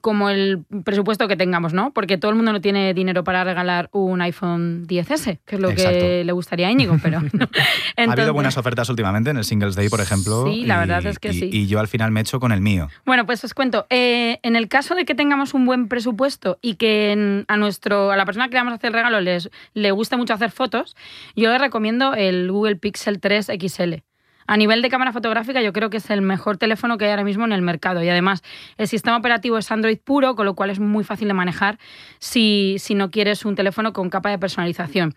[0.00, 1.92] como el presupuesto que tengamos, ¿no?
[1.92, 5.70] Porque todo el mundo no tiene dinero para regalar un iPhone 10S, que es lo
[5.70, 5.98] Exacto.
[5.98, 7.48] que le gustaría a Íñigo, pero no.
[7.96, 10.46] ha habido buenas ofertas últimamente en el Singles Day, por ejemplo.
[10.46, 11.50] Sí, la verdad es que y- sí.
[11.52, 12.88] Y yo al final me he hecho con el mío.
[13.04, 13.86] Bueno, pues os cuento.
[13.90, 18.10] Eh, en el caso de que tengamos un buen presupuesto y que en- a nuestro
[18.12, 20.50] a la persona que le vamos a hacer el regalo les, le guste mucho hacer
[20.50, 20.96] fotos,
[21.34, 24.02] yo le recomiendo el Google Pixel 3 XL.
[24.48, 27.24] A nivel de cámara fotográfica, yo creo que es el mejor teléfono que hay ahora
[27.24, 28.02] mismo en el mercado.
[28.02, 28.42] Y además,
[28.78, 31.78] el sistema operativo es Android puro, con lo cual es muy fácil de manejar
[32.18, 35.14] si, si no quieres un teléfono con capa de personalización.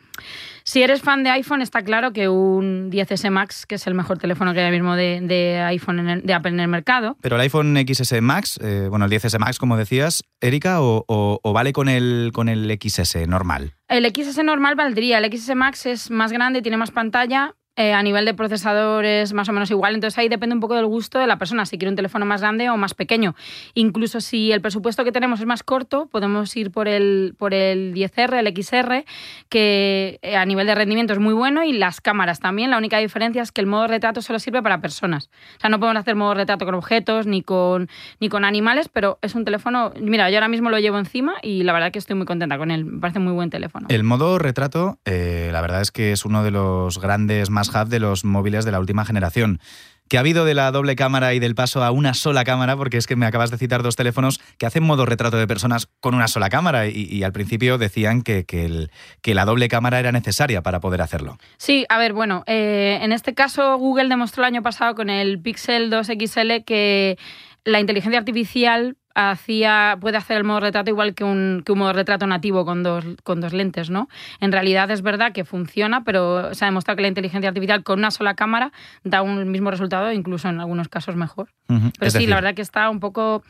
[0.63, 4.18] Si eres fan de iPhone, está claro que un 10S Max, que es el mejor
[4.20, 7.18] teléfono que hay ahora mismo de, de iPhone en el- de Apple en el mercado,
[7.22, 11.39] Pero el iPhone XS Max, eh, bueno, el 10S Max, como decías, Erika, o, o-
[11.42, 13.74] o vale con el, con el XS normal?
[13.88, 18.04] El XS normal valdría, el XS Max es más grande, tiene más pantalla, eh, a
[18.04, 21.18] nivel de procesador es más o menos igual, entonces ahí depende un poco del gusto
[21.18, 23.36] de la persona, si quiere un teléfono más grande o más pequeño.
[23.74, 27.94] Incluso si el presupuesto que tenemos es más corto, podemos ir por el, por el
[27.94, 29.06] 10R, el XR,
[29.48, 32.70] que eh, a nivel de rendimiento es muy bueno y las cámaras también.
[32.70, 35.30] La única diferencia es que el modo retrato solo sirve para personas.
[35.56, 37.88] O sea, no podemos hacer modo retrato con objetos ni con,
[38.20, 41.63] ni con animales, pero es un teléfono, mira, yo ahora mismo lo llevo encima y
[41.63, 43.88] la verdad que estoy muy contenta con él, me parece muy buen teléfono.
[43.89, 47.99] El modo retrato, eh, la verdad es que es uno de los grandes más de
[47.99, 49.60] los móviles de la última generación.
[50.08, 52.97] Que ha habido de la doble cámara y del paso a una sola cámara, porque
[52.97, 56.15] es que me acabas de citar dos teléfonos que hacen modo retrato de personas con
[56.15, 60.79] una sola cámara y, al principio decían que, que la doble cámara era necesaria para
[60.79, 61.38] poder hacerlo.
[61.58, 65.39] Sí, a ver, bueno, eh, en este caso Google demostró el año pasado con el
[65.39, 67.19] Pixel 2 XL que
[67.63, 71.93] la inteligencia artificial hacía, puede hacer el modo retrato igual que un, que un modo
[71.93, 74.08] retrato nativo con dos, con dos lentes, ¿no?
[74.39, 78.00] En realidad es verdad que funciona, pero se ha demostrado que la inteligencia artificial con
[78.00, 78.72] una sola cámara
[79.04, 81.50] da un mismo resultado, incluso en algunos casos mejor.
[81.67, 83.43] Pero Es sí, decir, la verdad que está un poco...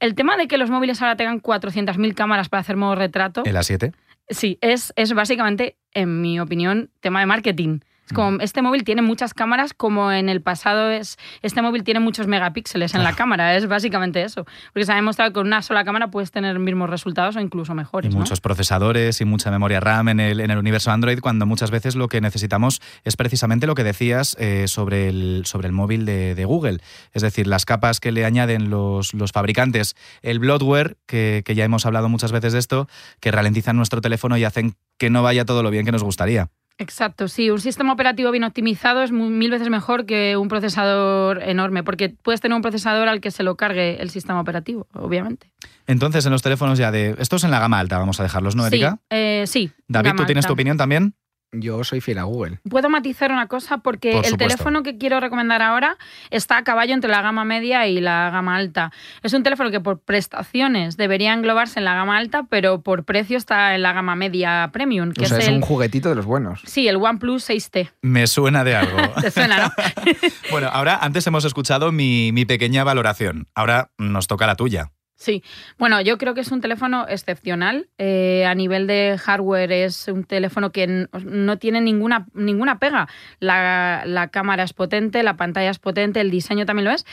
[0.00, 3.56] El tema de que los móviles ahora tengan 400.000 cámaras para hacer modo retrato, El
[3.56, 3.92] A7.
[4.28, 7.80] sí, es, es básicamente, en mi opinión, tema de marketing.
[8.14, 12.26] Como, este móvil tiene muchas cámaras, como en el pasado es, este móvil tiene muchos
[12.26, 14.44] megapíxeles en la cámara, es básicamente eso.
[14.72, 17.72] Porque se ha demostrado que con una sola cámara puedes tener mismos resultados o incluso
[17.72, 18.12] Y mejores.
[18.12, 18.20] ¿no?
[18.20, 21.96] muchos procesadores y mucha memoria RAM en el, en el universo Android, cuando muchas veces
[21.96, 26.34] lo que necesitamos es precisamente lo que decías eh, sobre, el, sobre el móvil de,
[26.34, 26.78] de Google.
[27.12, 31.64] Es decir, las capas que le añaden los, los fabricantes, el bloatware, que, que ya
[31.64, 32.88] hemos hablado muchas veces de esto,
[33.20, 36.50] que ralentizan nuestro teléfono y hacen que no vaya todo lo bien que nos gustaría.
[36.78, 41.82] Exacto, sí, un sistema operativo bien optimizado es mil veces mejor que un procesador enorme,
[41.82, 45.50] porque puedes tener un procesador al que se lo cargue el sistema operativo, obviamente.
[45.86, 47.14] Entonces, en los teléfonos ya de...
[47.18, 48.98] Estos en la gama alta, vamos a dejarlos, ¿no, Sí, Erika?
[49.08, 49.70] eh, sí.
[49.88, 51.14] David, ¿tú tienes tu opinión también?
[51.52, 52.60] Yo soy fiel a Google.
[52.68, 55.96] Puedo matizar una cosa porque Por el teléfono que quiero recomendar ahora
[56.30, 58.92] está a caballo entre la gama media y la gama alta.
[59.22, 63.38] Es un teléfono que por prestaciones debería englobarse en la gama alta, pero por precio
[63.38, 66.14] está en la gama media premium, que O sea, es es el un juguetito de
[66.14, 66.62] los buenos.
[66.64, 67.90] Sí, el OnePlus 6T.
[68.02, 68.96] Me suena de algo.
[69.20, 69.72] ¿Te suena, no?
[70.50, 73.48] bueno, ahora antes hemos escuchado mi, mi pequeña valoración.
[73.54, 74.90] Ahora nos toca la tuya.
[75.18, 75.42] Sí,
[75.78, 77.88] bueno, yo creo que es un teléfono excepcional.
[77.96, 83.08] Eh, a nivel de hardware es un teléfono que no tiene ninguna, ninguna pega.
[83.40, 87.06] La, la cámara es potente, la pantalla es potente, el diseño también lo es.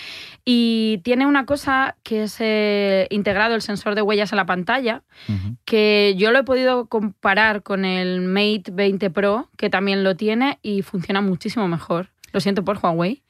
[0.44, 5.04] Y tiene una cosa que es eh, integrado el sensor de huellas a la pantalla,
[5.64, 10.60] que yo lo he podido comparar con el Mate 20 Pro, que también lo tiene
[10.62, 12.10] y funciona muchísimo mejor.
[12.34, 13.24] Lo siento por Huawei.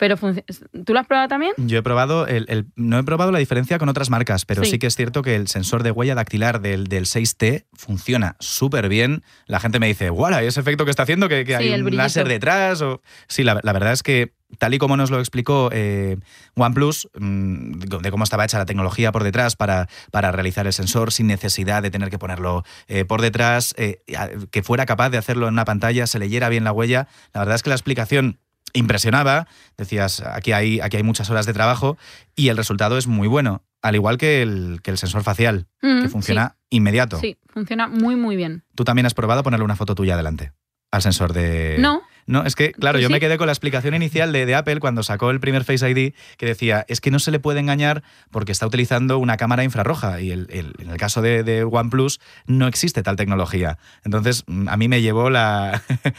[0.00, 1.52] Pero ¿tú lo has probado también?
[1.58, 4.70] Yo he probado, el, el- no he probado la diferencia con otras marcas, pero sí,
[4.72, 4.78] Sí.
[4.78, 9.22] que es cierto que el sensor de huella dactilar del, del 6T funciona súper bien.
[9.46, 10.32] La gente me dice, ¡guau!
[10.42, 12.02] Ese efecto que está haciendo, que, que Sí, hay un brillito.
[12.02, 12.80] láser detrás.
[12.82, 13.02] O...
[13.28, 16.16] Sí, la, la verdad es que tal y como nos lo explicó eh,
[16.56, 21.12] OnePlus, mm, de cómo estaba hecha la tecnología por detrás para, para realizar el sensor
[21.12, 24.02] sin necesidad de tener que ponerlo eh, por detrás, eh,
[24.50, 27.06] que fuera capaz de hacerlo en una pantalla, se leyera bien la huella.
[27.34, 28.38] La verdad es que la explicación
[28.72, 29.46] impresionaba.
[29.76, 31.96] Decías, aquí hay, aquí hay muchas horas de trabajo
[32.34, 33.62] y el resultado es muy bueno.
[33.82, 37.18] Al igual que el, que el sensor facial, Mm, que funciona inmediato.
[37.18, 38.64] Sí, funciona muy, muy bien.
[38.74, 40.52] Tú también has probado ponerle una foto tuya delante
[40.90, 41.76] al sensor de...
[41.78, 43.12] No, No, es que, claro, ¿Tú yo sí?
[43.12, 46.12] me quedé con la explicación inicial de, de Apple cuando sacó el primer Face ID,
[46.38, 50.20] que decía, es que no se le puede engañar porque está utilizando una cámara infrarroja
[50.20, 53.78] y el- el- en el caso de, de OnePlus no existe tal tecnología.
[54.04, 55.82] Entonces, mm, a mí me llevó la,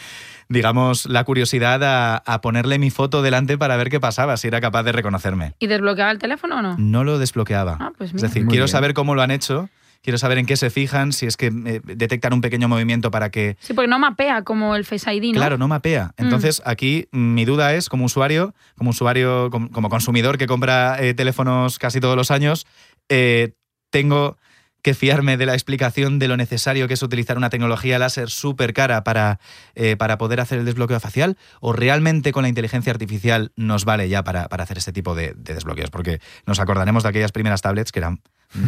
[0.49, 4.59] digamos, la curiosidad a, a ponerle mi foto delante para ver qué pasaba, si era
[4.61, 5.53] capaz de reconocerme.
[5.59, 6.75] ¿y desbloqueaba el teléfono o no?
[6.77, 7.77] No lo desbloqueaba.
[7.79, 8.71] Ah, pues es decir, Muy quiero bien.
[8.71, 9.69] saber cómo lo han hecho.
[10.03, 13.29] Quiero saber en qué se fijan, si es que eh, detectan un pequeño movimiento para
[13.29, 15.39] que Sí, porque no mapea como el Face ID, ¿no?
[15.39, 16.13] Claro, no mapea.
[16.17, 16.23] Mm.
[16.23, 20.97] Entonces, aquí mm, mi duda es, como usuario, como usuario, com- como, consumidor que compra
[21.03, 22.65] eh, teléfonos casi todos los años,
[23.09, 23.53] eh,
[23.91, 24.37] tengo
[24.81, 28.73] que fiarme de la explicación de lo necesario que es utilizar una tecnología láser súper
[28.73, 29.39] cara para,
[29.75, 34.09] eh, para poder hacer el desbloqueo facial, o realmente con la inteligencia artificial nos vale
[34.09, 37.61] ya para, para hacer este tipo de, de desbloqueos, porque nos acordaremos de aquellas primeras
[37.61, 38.21] tablets que eran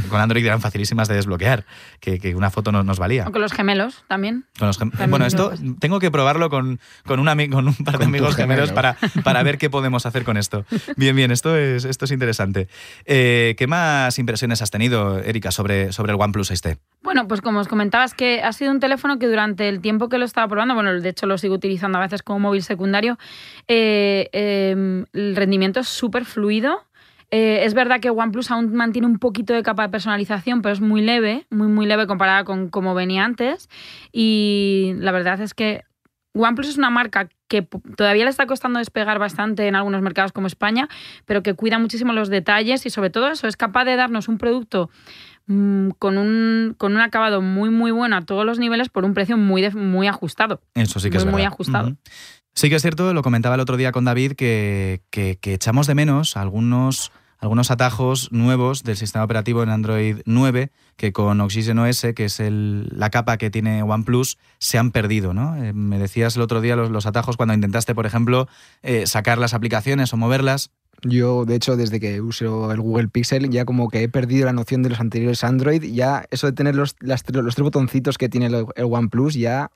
[0.09, 1.65] con Android eran facilísimas de desbloquear,
[1.99, 3.27] que, que una foto no nos valía.
[3.27, 4.45] O con los gemelos también.
[4.57, 7.93] Con los gem- También bueno, esto tengo que probarlo con, con, un, con un par
[7.93, 8.71] de Con amigos gemelos gemelos.
[8.71, 10.65] para, para ver qué podemos hacer con esto.
[10.97, 12.67] Bien, bien, esto es, esto es interesante.
[13.05, 16.77] Eh, ¿Qué más impresiones has tenido, Erika, sobre, sobre el OnePlus 6T?
[17.01, 20.07] Bueno, pues como os comentaba, es que ha sido un teléfono que durante el tiempo
[20.09, 23.17] que lo estaba probando, bueno, de hecho lo sigo utilizando a veces como móvil secundario,
[23.67, 26.83] eh, eh, el rendimiento es súper fluido.
[27.35, 30.81] Eh, es verdad que OnePlus aún mantiene un poquito de capa de personalización, pero es
[30.81, 33.69] muy leve, muy, muy leve comparada con como venía antes.
[34.11, 35.81] Y la verdad es que
[36.35, 37.63] OnePlus es una marca que
[37.97, 40.87] todavía le está costando despegar bastante en algunos mercados como España,
[41.25, 44.37] pero que cuida muchísimo los detalles y sobre todo eso, es capaz de darnos un
[44.37, 44.89] producto
[45.47, 49.13] mm, con, un, con un acabado muy, muy bueno a todos los niveles por un
[49.15, 50.61] precio muy, muy ajustado.
[50.75, 51.53] Eso sí que es Muy, muy verdad.
[51.53, 51.95] ajustado.
[52.55, 55.87] Sí que es cierto, lo comentaba el otro día con David, que, que- que echamos
[55.87, 57.11] de menos algunos,
[57.43, 62.39] algunos atajos nuevos del sistema operativo en Android 9 que con Oxygen OS, que es
[62.39, 65.33] el- la capa que tiene OnePlus, se han perdido.
[65.33, 65.61] ¿no?
[65.61, 68.47] Eh, me decías el otro día los, los atajos cuando intentaste, por ejemplo,
[68.81, 70.71] eh, sacar las aplicaciones o moverlas.
[71.01, 74.53] Yo, de hecho, desde que uso el Google Pixel, ya como que he perdido la
[74.53, 75.83] noción de los anteriores Android.
[75.83, 79.69] Ya eso de tener los, los tres botoncitos que tiene el, el OnePlus, ya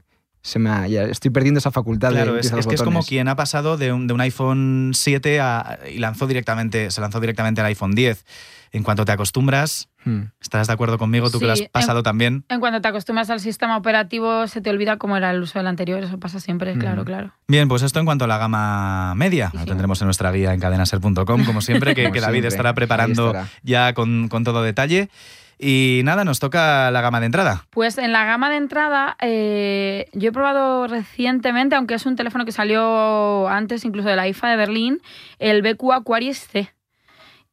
[0.48, 2.76] Se me ha- ya estoy perdiendo esa facultad de Claro, es, utilizar es los que
[2.76, 6.90] es como quien ha pasado de un, de un iPhone 7 a- y lanzó directamente,
[6.90, 8.26] se lanzó directamente al iPhone 10.
[8.72, 10.24] En cuanto te acostumbras, Hmm.
[10.42, 11.30] ¿estarás de acuerdo conmigo?
[11.30, 12.46] Tú que lo Sí, has pasado en- también.
[12.48, 15.68] En cuanto te acostumbras al sistema operativo, se te olvida cómo era el uso del
[15.68, 16.02] anterior.
[16.02, 17.34] Eso pasa siempre, claro, claro.
[17.50, 19.52] Bien, pues esto en cuanto a la gama media.
[19.54, 22.74] Lo tendremos en nuestra guía en cadenaser.com, como siempre, que, Como que David siempre, estará
[22.74, 23.48] preparando estará.
[23.64, 25.10] ya con, con todo detalle.
[25.60, 27.66] Y nada, nos toca la gama de entrada.
[27.72, 32.46] Pues en la gama de entrada, eh, yo he probado recientemente, aunque es un teléfono
[32.46, 35.02] que salió antes incluso de la IFA de Berlín,
[35.40, 36.72] el BQ Aquarius C.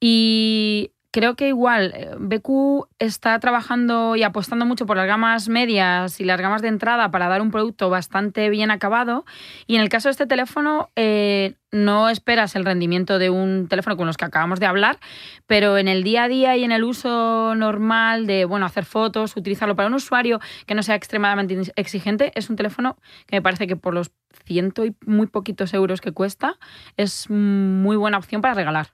[0.00, 6.18] Y creo que igual, eh, BQ está trabajando y apostando mucho por las gamas medias
[6.20, 9.24] y las gamas de entrada para dar un producto bastante bien acabado.
[9.68, 13.96] Y en el caso de este teléfono, eh, no esperas el rendimiento de un teléfono
[13.96, 14.98] con los que acabamos de hablar,
[15.46, 19.37] pero en el día a día y en el uso normal de bueno hacer fotos,
[19.37, 22.96] utilizarlo para un usuario que no sea extremadamente exigente, es un teléfono
[23.29, 24.11] que me parece que por los
[24.44, 26.59] ciento y muy poquitos euros que cuesta
[26.96, 28.88] es muy buena opción para regalar.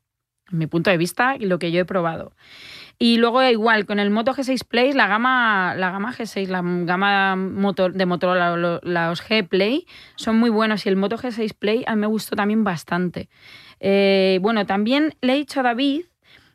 [0.51, 2.33] En mi punto de vista y lo que yo he probado.
[2.99, 7.35] Y luego igual, con el Moto G6 Play, la gama, la gama G6, la gama
[7.35, 9.87] motor, de Motorola, lo- los G Play,
[10.17, 10.85] son muy buenos.
[10.85, 13.31] Y el Moto G6 Play a mí me gustó también bastante.
[13.81, 16.03] Eh, bueno, también le he dicho a David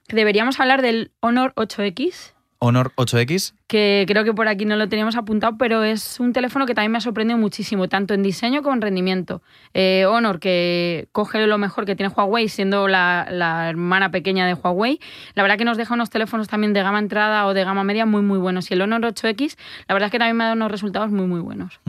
[0.08, 3.54] que deberíamos hablar del Honor 8X, Honor 8X.
[3.68, 6.92] Que creo que por aquí no lo teníamos apuntado, pero es un teléfono que también
[6.92, 9.42] me ha sorprendido muchísimo, tanto en diseño como en rendimiento.
[9.74, 14.54] Eh, Honor, que coge lo mejor que tiene Huawei, siendo la, la hermana pequeña de
[14.54, 15.00] Huawei,
[15.34, 18.06] la verdad que nos deja unos teléfonos también de gama entrada o de gama media
[18.06, 18.70] muy, muy buenos.
[18.70, 21.26] Y el Honor 8X, la verdad es que también me ha dado unos resultados muy,
[21.26, 21.80] muy buenos.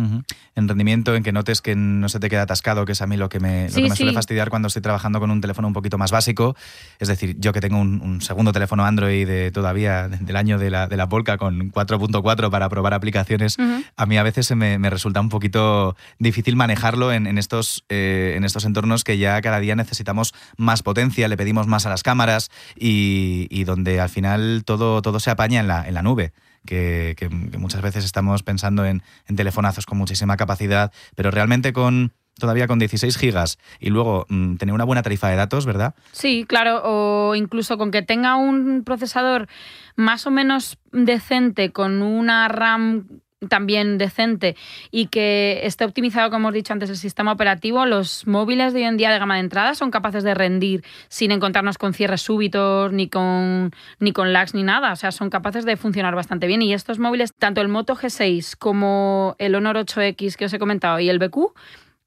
[0.55, 3.19] En rendimiento, en que notes que no se te queda atascado, que es a mí
[3.19, 4.15] lo que me, lo Sí, que me suele sí.
[4.17, 6.57] fastidiar cuando estoy trabajando con un teléfono un poquito más básico.
[6.99, 10.59] Es decir, yo que tengo un, un segundo teléfono Android de, todavía de- del año
[10.59, 13.57] de la, de la Polka con 4.4 para probar aplicaciones,
[13.96, 17.85] a mí a veces se me, me resulta un poquito difícil manejarlo en, en estos,
[17.88, 21.90] eh, en estos entornos que ya cada día necesitamos más potencia, le pedimos más a
[21.90, 26.02] las cámaras y, y donde al final todo, todo se apaña en la, en la
[26.02, 26.33] nube.
[26.64, 31.72] Que, que- que muchas veces estamos pensando en, en telefonazos con muchísima capacidad, pero realmente
[31.72, 35.94] con todavía con 16 gigas y luego mm, tener una buena tarifa de datos, ¿verdad?
[36.12, 39.49] Sí, claro, o incluso con que tenga un procesador
[39.96, 43.07] más o menos decente, con una RAM
[43.49, 44.57] también decente
[44.90, 48.87] y que esté optimizado, como hemos dicho antes, el sistema operativo, los móviles de hoy
[48.87, 52.92] en día de gama de entrada son capaces de rendir sin encontrarnos con cierres súbitos,
[52.92, 54.92] ni con, ni con lags, ni nada.
[54.92, 56.62] O sea, son capaces de funcionar bastante bien.
[56.62, 60.99] Y estos móviles, tanto el Moto G6 como el Honor 8X que os he comentado
[60.99, 61.53] y el BQ,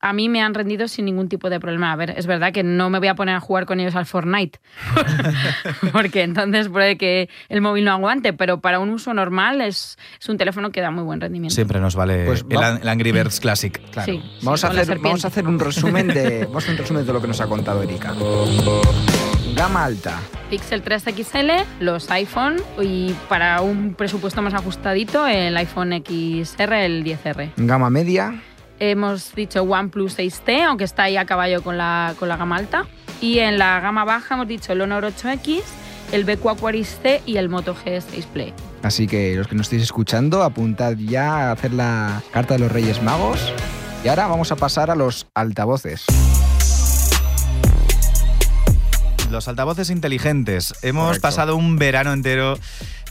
[0.02, 1.92] a mí me han rendido sin ningún tipo de problema.
[1.92, 4.06] A ver, es verdad que no me voy a poner a jugar con ellos al
[4.06, 4.60] Fortnite,
[5.92, 10.30] porque entonces puede que el móvil no aguante, pero para un uso normal es, es
[10.30, 11.56] un teléfono que da muy buen rendimiento.
[11.56, 13.80] Siempre nos vale Pues el, Angry Birds Classic.
[13.92, 14.12] Claro.
[14.12, 16.68] Sí, vamos, sí, a con la hacer, vamos a hacer un resumen de vamos a
[16.68, 18.14] hacer un resumen de lo que nos ha contado Erika.
[19.56, 20.20] Gama alta.
[20.50, 27.04] Pixel 3 XL, los iPhone y para un presupuesto más ajustadito el iPhone XR, el
[27.04, 27.52] 10R.
[27.58, 28.42] Gama media.
[28.80, 32.86] Hemos dicho OnePlus 6T, aunque está ahí a caballo con la, con la gama alta.
[33.22, 35.62] Y en la gama baja hemos dicho el Honor 8X,
[36.13, 38.54] el BQ Aquaris C y el Moto G6 Play.
[38.82, 42.72] Así que los que nos estéis escuchando, apuntad ya a hacer la carta de los
[42.72, 43.54] Reyes Magos.
[44.04, 46.06] Y ahora vamos a pasar a los altavoces.
[49.32, 50.74] Los altavoces inteligentes.
[50.82, 51.22] Hemos Correcto.
[51.22, 52.58] pasado un verano entero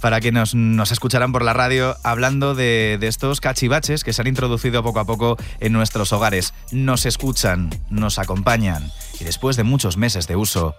[0.01, 4.23] para que nos, nos escucharan por la radio hablando de, de estos cachivaches que se
[4.23, 6.55] han introducido poco a poco en nuestros hogares.
[6.73, 10.75] Nos escuchan, nos acompañan y después de muchos meses de uso,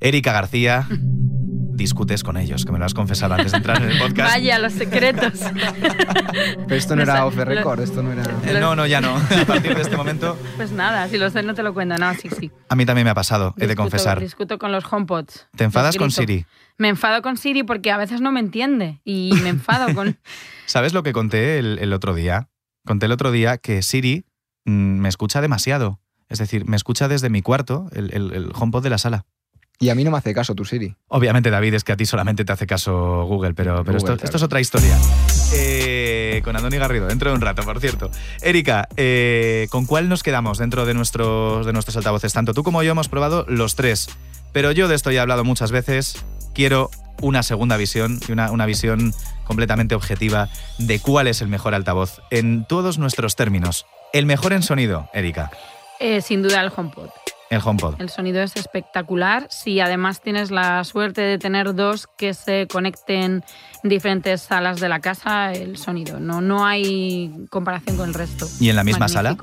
[0.00, 0.86] Erika García
[1.80, 4.32] discutes con ellos, que me lo has confesado antes de entrar en el podcast.
[4.32, 5.32] Vaya, los secretos.
[6.66, 8.22] Pero esto no era off the los- record, esto no era...
[8.44, 9.16] Eh, No, no, ya no.
[9.42, 11.96] A partir de este momento, Pues nada, si lo sé no te lo cuento.
[11.98, 12.50] No, sí, sí.
[12.68, 14.20] a mí también me ha pasado, he de Discuto- confesar.
[14.20, 15.48] Discuto con los HomePods.
[15.56, 16.10] ¿Te enfadas con.
[16.10, 16.44] Siri?
[16.78, 20.18] Me enfado con Siri porque a veces no me entiende y me enfado con...
[20.66, 22.48] ¿Sabes lo que conté el, el otro día?
[22.86, 24.24] Conté el otro día que Siri
[24.64, 26.00] mm, me escucha demasiado.
[26.28, 29.26] Es decir, me escucha desde mi cuarto, el, el, el HomePod de la sala.
[29.82, 30.94] Y a mí no me hace caso tu Siri.
[31.08, 34.06] Obviamente, David, es que a ti solamente te hace caso Google, pero, pero Google, esto,
[34.08, 34.24] claro.
[34.24, 34.94] esto es otra historia.
[35.54, 38.10] Eh, con Andoni Garrido, dentro de un rato, por cierto.
[38.42, 42.30] Erika, eh, ¿con cuál nos quedamos dentro de nuestros, de nuestros altavoces?
[42.34, 44.10] Tanto tú como yo hemos probado los tres,
[44.52, 46.22] pero yo de esto ya he hablado muchas veces.
[46.52, 46.90] Quiero
[47.22, 49.14] una segunda visión y una, una visión
[49.44, 53.86] completamente objetiva de cuál es el mejor altavoz en todos nuestros términos.
[54.12, 55.50] El mejor en sonido, Erika.
[56.00, 57.08] Eh, sin duda el HomePod.
[57.50, 58.00] El HomePod.
[58.00, 59.48] El sonido es espectacular.
[59.50, 63.42] Si además tienes la suerte de tener dos que se conecten
[63.82, 66.20] en diferentes salas de la casa, el sonido.
[66.20, 68.46] No, no hay comparación con el resto.
[68.60, 69.36] ¿Y en la misma sala?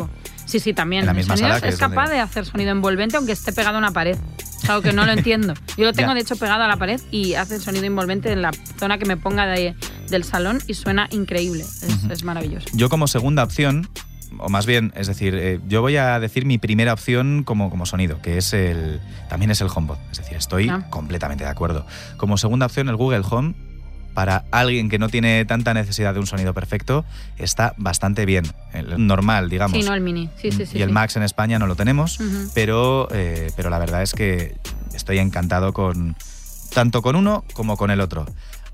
[0.46, 1.02] Sí, sí, también.
[1.02, 2.72] En la El misma sonido sala, es, que es es donde- capaz de hacer sonido
[2.72, 4.18] envolvente aunque esté pegado a una pared.
[4.64, 5.54] Es algo que no lo entiendo.
[5.78, 8.42] Yo lo tengo de hecho pegado a la pared y hace el sonido envolvente en
[8.42, 9.76] la zona que me ponga de-
[10.10, 11.66] del salón y suena increíble.
[12.10, 12.68] Es maravilloso.
[12.72, 13.90] Yo como segunda opción,
[14.40, 17.86] o más bien, es decir, eh, yo voy a decir mi primera opción como, como
[17.86, 19.98] sonido, que es el también es el HomePod.
[20.12, 20.86] Es decir, estoy Ah.
[20.90, 21.86] completamente de acuerdo.
[22.18, 23.54] Como segunda opción, el Google Home,
[24.14, 27.06] para alguien que no tiene tanta necesidad de un sonido perfecto,
[27.38, 28.46] está bastante bien.
[28.74, 29.78] El normal, digamos.
[29.78, 30.30] Sí, no el mini.
[30.42, 30.78] Sí, sí, sí.
[30.80, 30.90] y el.
[30.90, 32.20] Max en España no lo tenemos,
[32.56, 34.56] pero, eh, pero la verdad es que
[34.96, 36.16] estoy encantado con
[36.74, 38.26] tanto con uno como con el otro.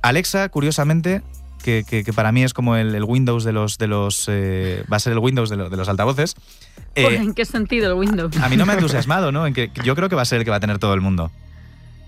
[0.02, 1.22] Alexa, curiosamente,
[1.64, 4.84] que, que- que para mí es como el, el Windows de los, de los eh,
[4.92, 6.36] va a ser el Windows de, lo- de los altavoces.
[6.96, 8.38] eh, ¿En qué sentido el Windows?
[8.38, 9.48] a mí no me ha entusiasmado, ¿no?
[9.48, 11.02] En que yo creo que va a ser el que va a tener todo el
[11.02, 11.32] mundo.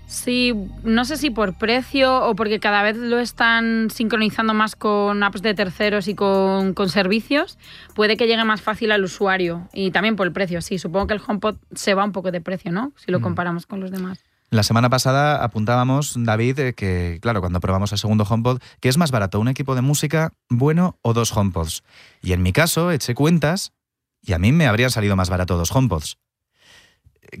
[0.08, 5.20] Sí, no sé si por precio o porque cada vez lo están sincronizando más con
[5.24, 7.58] apps de terceros y con, con servicios,
[7.96, 9.68] puede que llegue más fácil al usuario.
[9.74, 10.78] Y también por el precio, sí.
[10.78, 12.92] Supongo que el HomePod se va un poco de precio, ¿no?
[13.04, 13.22] Si lo Mm.
[13.22, 14.20] comparamos con los demás.
[14.50, 18.96] La semana pasada apuntábamos, David, eh, que claro, cuando probamos el segundo HomePod, que es
[18.96, 21.82] más barato un equipo de música bueno o dos HomePods.
[22.22, 23.72] Y en mi caso eché cuentas
[24.22, 26.18] y a mí me habrían salido más barato dos HomePods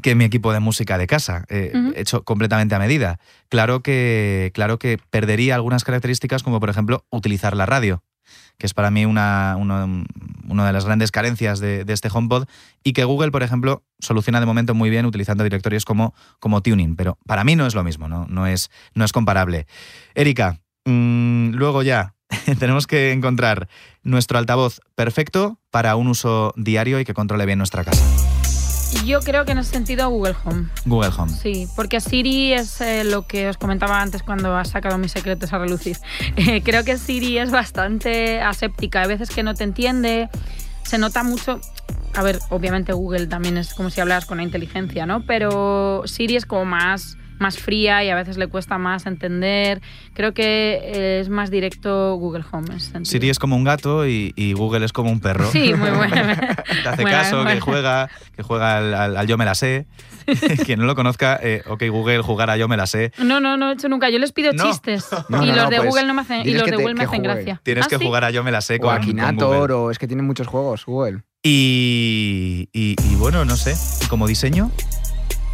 [0.02, 3.18] que mi equipo de música de casa, eh, hecho completamente a medida.
[3.48, 8.02] Claro que, claro que perdería algunas características como por ejemplo utilizar la radio,
[8.58, 10.04] que es para mí una, uno-
[10.48, 12.46] una de las grandes carencias de, de este HomePod
[12.84, 16.96] y que Google, por ejemplo, soluciona de momento muy bien utilizando directorios como, como Tuning,
[16.96, 19.66] pero para mí no es lo mismo, no, no, es, no es comparable.
[20.14, 22.14] Erika, mm, luego ya
[22.58, 23.68] tenemos que encontrar
[24.02, 28.04] nuestro altavoz perfecto para un uso diario y que controle bien nuestra casa.
[29.04, 30.68] Yo creo que en ese sentido Google Home.
[30.84, 31.32] Google Home.
[31.32, 35.52] Sí, porque Siri es eh, lo que os comentaba antes cuando has sacado mis secretos
[35.52, 35.96] a relucir.
[36.36, 39.02] Eh, creo que Siri es bastante aséptica.
[39.02, 40.28] Hay veces que no te entiende,
[40.82, 41.60] se nota mucho.
[42.14, 45.24] A ver, obviamente Google también es como si hablaras con la inteligencia, ¿no?
[45.24, 49.80] Pero Siri es como más, más fría y a veces le cuesta más entender.
[50.14, 52.68] Creo que es más directo Google Home.
[52.94, 53.04] en.
[53.06, 55.50] Siri es como un gato y, y Google es como un perro.
[55.50, 56.14] Sí, muy bueno.
[56.82, 59.86] Te hace caso, que juega, que juega al, al- al yo me la sé.
[60.64, 63.12] Quien no lo conozca, eh, ok, Google, jugar a yo me la sé.
[63.18, 64.10] No, no, no he hecho nunca.
[64.10, 64.64] Yo les pido No.
[64.66, 66.70] chistes No, y no, los no, de pues, Google no me hacen y los de
[66.72, 67.60] te- Google me hacen gracia.
[67.62, 68.04] Tienes ¿Ah, que sí?
[68.04, 69.72] jugar a yo me la sé O con, Google.
[69.74, 71.22] o es que tiene muchos juegos, Google.
[71.44, 74.70] Y, y- y bueno, no sé, ¿y como diseño,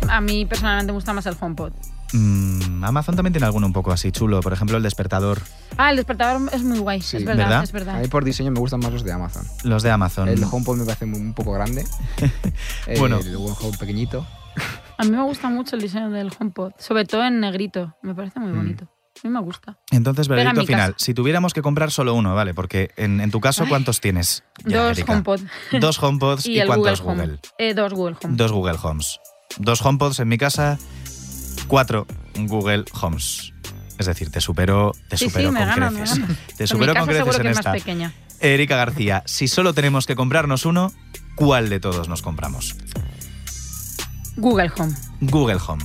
[0.08, 1.72] A mí personalmente me gusta más el HomePod.
[2.12, 4.40] mm, Amazon también tiene alguno un poco así chulo.
[4.40, 5.40] Por ejemplo, el despertador.
[5.78, 7.00] Ah, el despertador es muy guay.
[7.00, 7.16] Sí.
[7.18, 7.94] es verdad, ¿Verdad?
[7.94, 9.44] es A mí por diseño me gustan más los de Amazon.
[9.64, 10.28] Los de Amazon.
[10.28, 11.86] El HomePod me parece un poco grande.
[12.86, 13.18] El Bueno.
[13.18, 14.26] Google Home pequeñito.
[14.98, 17.94] A mí me gusta mucho el diseño del HomePod, sobre todo en negrito.
[18.02, 18.56] Me parece muy Mm.
[18.56, 18.84] bonito.
[19.24, 19.78] A mí me gusta.
[19.90, 20.92] Entonces, en veredicto final.
[20.92, 21.04] casa.
[21.04, 22.54] Si tuviéramos que comprar solo uno, ¿vale?
[22.54, 23.68] Porque en, en tu caso, Ay.
[23.68, 24.42] ¿cuántos tienes?
[24.64, 25.12] Ya, dos Erika.
[25.12, 25.40] HomePod.
[25.80, 27.22] Dos HomePods y, y el Google cuántos Home.
[27.22, 27.38] Google.
[27.58, 28.36] Eh, dos Google Home.
[28.36, 29.18] Dos Google Homes.
[29.58, 30.78] Dos HomePods en mi casa,
[31.68, 33.52] cuatro Google Homes.
[33.98, 36.20] Es decir, te supero, te sí, supero sí, me con gana, me creces.
[36.56, 37.70] Te En supero mi con creces en es esta.
[37.70, 38.12] más pequeña.
[38.40, 40.92] Erika García, si solo tenemos que comprarnos uno,
[41.36, 42.74] ¿cuál de todos nos compramos?
[44.36, 44.94] Google Home.
[45.20, 45.84] Google Home.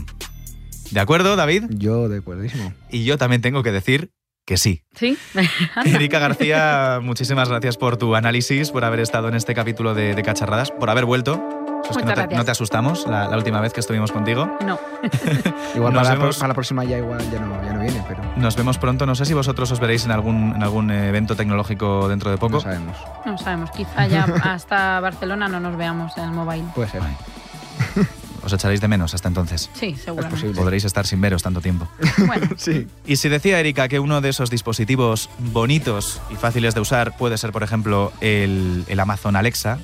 [0.91, 1.65] ¿De acuerdo, David?
[1.69, 2.73] Yo de acuerdísimo.
[2.89, 4.11] Y yo también tengo que decir
[4.45, 4.83] que sí.
[4.95, 5.17] ¿Sí?
[5.85, 10.23] Erika García, muchísimas gracias por tu análisis, por haber estado en este capítulo de, de
[10.23, 11.43] Cacharradas, por haber vuelto.
[11.89, 12.37] Eso es que Muchas no, te, gracias.
[12.37, 14.57] no te asustamos la, la última vez que estuvimos contigo.
[14.65, 14.77] no.
[15.75, 16.35] Igual Nos para, la, vemos.
[16.35, 19.05] pro- para la próxima ya igual ya no, ya no viene, pero Nos vemos pronto.
[19.05, 22.55] No sé si vosotros os veréis en algún, en algún evento tecnológico dentro de poco.
[22.55, 22.97] no sabemos.
[23.25, 23.71] No sabemos.
[23.71, 26.63] Quizá ya hasta Barcelona no nos veamos en el mobile.
[26.75, 27.01] Puede ser.
[28.43, 29.69] Os echaréis de menos hasta entonces.
[29.73, 30.35] Sí, seguramente.
[30.41, 30.59] posible.
[30.61, 31.87] Podréis estar sin veros tanto tiempo.
[32.25, 32.87] Bueno, Sí.
[33.05, 37.37] Y si decía Erika que uno de esos dispositivos bonitos y fáciles de usar puede
[37.37, 39.79] ser, por ejemplo, el, el Amazon Alexa,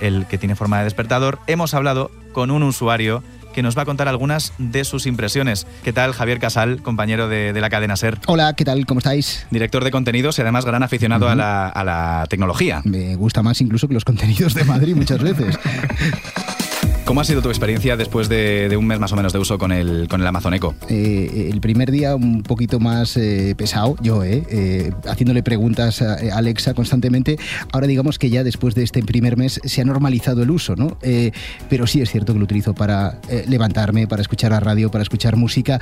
[0.00, 3.22] el que tiene forma de despertador, hemos hablado con un usuario
[3.54, 5.66] que nos va a contar algunas de sus impresiones.
[5.84, 8.18] ¿Qué tal, Javier Casal, compañero de, de la cadena SER?
[8.26, 8.84] Hola, ¿qué tal?
[8.84, 9.46] ¿Cómo estáis?
[9.50, 12.82] Director de contenidos y además gran aficionado a, la, a la tecnología.
[12.84, 15.56] Me gusta más incluso que los contenidos de Madrid muchas veces.
[17.04, 19.72] ¿Cómo ha sido tu experiencia después de, un mes más o menos de uso con
[19.72, 20.74] el, con el Amazon Echo?
[20.88, 26.16] Eh, el primer día un poquito más eh, pesado, yo, eh, eh, haciéndole preguntas a
[26.36, 27.38] Alexa constantemente.
[27.72, 30.96] Ahora digamos que ya después de este primer mes se ha normalizado el uso, ¿no?
[31.02, 31.32] Eh,
[31.68, 35.02] pero sí es cierto que lo utilizo para eh, levantarme, para escuchar la radio, para
[35.02, 35.80] escuchar música.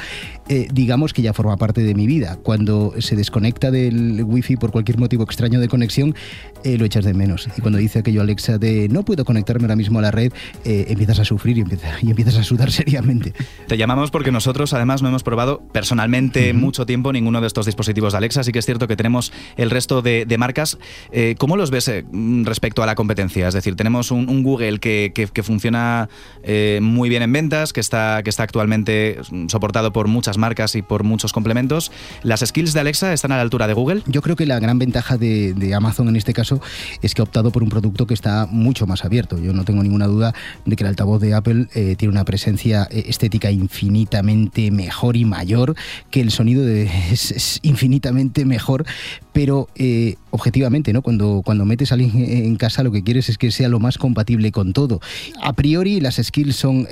[0.54, 2.36] Eh, digamos que ya forma parte de mi vida.
[2.42, 6.14] Cuando se desconecta del wifi por cualquier motivo extraño de conexión,
[6.62, 7.48] eh, lo echas de menos.
[7.56, 10.30] Y cuando dice aquello Alexa de no puedo conectarme ahora mismo a la red,
[10.66, 13.32] eh, empiezas a sufrir y empiezas, y empiezas a sudar seriamente.
[13.66, 18.12] Te llamamos porque nosotros además no hemos probado personalmente mucho tiempo ninguno de estos dispositivos
[18.12, 20.76] de Alexa, así que es cierto que tenemos el resto de, de marcas.
[21.12, 22.04] Eh, ¿Cómo los ves eh,
[22.44, 23.48] respecto a la competencia?
[23.48, 26.10] Es decir, tenemos un, un Google que, que- que funciona
[26.42, 29.16] eh, muy bien en ventas, que está, que está actualmente
[29.48, 30.41] soportado por muchas marcas
[30.74, 31.92] y por muchos complementos.
[32.24, 34.02] ¿Las skills de Alexa están a la altura de Google?
[34.06, 36.60] Yo creo que la gran ventaja de, Amazon en este caso
[37.00, 39.38] es que ha optado por un producto que está mucho más abierto.
[39.38, 40.34] Yo no tengo ninguna duda
[40.66, 45.24] de que el altavoz de Apple eh, tiene una presencia eh, estética infinitamente mejor y
[45.24, 45.76] mayor,
[46.10, 48.84] que el sonido es, infinitamente mejor,
[49.32, 51.02] pero eh, objetivamente, ¿no?
[51.02, 53.96] Cuando, cuando metes a alguien en casa lo que quieres es que sea lo más
[53.96, 55.00] compatible con todo.
[55.42, 56.86] A priori las skills son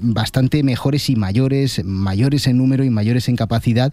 [0.00, 3.92] bastante mejores y mayores, mayores en número y mayores en capacidad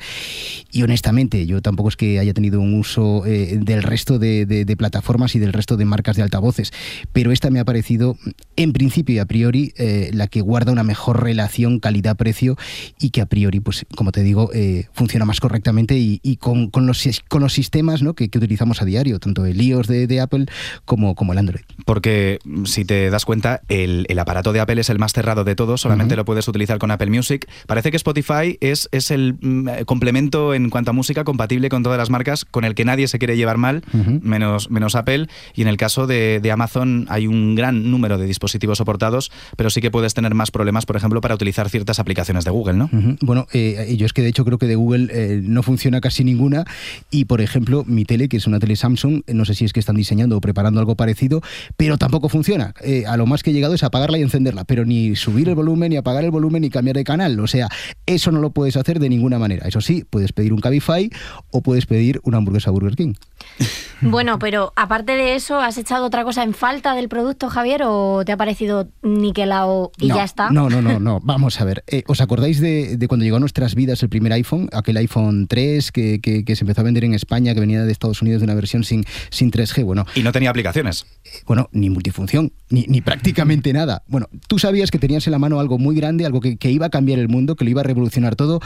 [0.71, 4.65] y honestamente yo tampoco es que haya tenido un uso eh, del resto de, de-
[4.65, 6.71] de plataformas y del resto de marcas de altavoces,
[7.13, 8.17] pero esta me ha parecido
[8.55, 12.57] en principio y a priori eh, la que guarda una mejor relación calidad-precio
[12.99, 16.69] y que a priori, pues como te digo, eh, funciona más correctamente y, y con,
[16.69, 18.13] con los, con los sistemas ¿no?
[18.13, 20.45] que, que utilizamos a diario, tanto el iOS de, de Apple
[20.85, 21.61] como, como el Android.
[21.85, 25.43] Porque mm, si te das cuenta, el, el aparato de Apple es el más cerrado
[25.43, 27.47] de todos, solamente lo puedes utilizar con Apple Music.
[27.67, 31.83] Parece que Spotify es, es el mm, eh, complemento en cuanto a música compatible con
[31.83, 33.83] todas las marcas, con el que nadie se quiere llevar mal,
[34.21, 35.27] menos, menos Apple.
[35.55, 39.69] Y en el caso de, de Amazon hay un gran número de dispositivos soportados, pero
[39.69, 42.89] sí que puedes tener más problemas, por ejemplo, para utilizar ciertas aplicaciones de Google, ¿no?
[42.91, 43.17] Ujú.
[43.21, 46.23] Bueno, eh, yo es que de hecho creo que de Google eh, no funciona casi
[46.23, 46.65] ninguna
[47.11, 49.73] y por ejemplo mi tele, que es una tele Samsung, eh, no sé si es
[49.73, 51.41] que están diseñando o preparando algo parecido,
[51.77, 52.73] pero tampoco funciona.
[52.81, 55.55] Eh, a lo más que he llegado es apagarla y encenderla, pero ni subir el
[55.55, 57.39] volumen, ni apagar el volumen, ni cambiar de canal.
[57.39, 57.69] O sea,
[58.05, 59.67] eso no lo puedes hacer de ninguna manera.
[59.67, 61.09] Eso sí, puedes pedir un Cabify
[61.49, 63.13] o puedes pedir una hamburguesa Burger King.
[64.01, 68.23] Bueno, pero aparte de eso, ¿has echado otra cosa en falta del producto, Javier, o
[68.25, 70.49] te ha parecido niquelado y no, ya está?
[70.51, 71.19] No, no, no, no.
[71.21, 71.83] Vamos a ver.
[71.85, 74.69] Eh, ¿Os acordáis de, de cuando llegó a nuestras vidas el primer iPhone?
[74.71, 77.91] Aquel iPhone 3 que, que- que se empezó a vender en España, que venía de
[77.91, 79.83] Estados Unidos de una versión sin, sin 3G.
[79.83, 81.05] Bueno, Y no tenía aplicaciones.
[81.45, 84.03] bueno, ni multifunción, ni, ni prácticamente nada.
[84.07, 86.85] Bueno, tú sabías que tenías en la mano algo muy grande, algo que, que iba
[86.87, 88.59] a cambiar el mundo, que lo iba a revolucionar todo,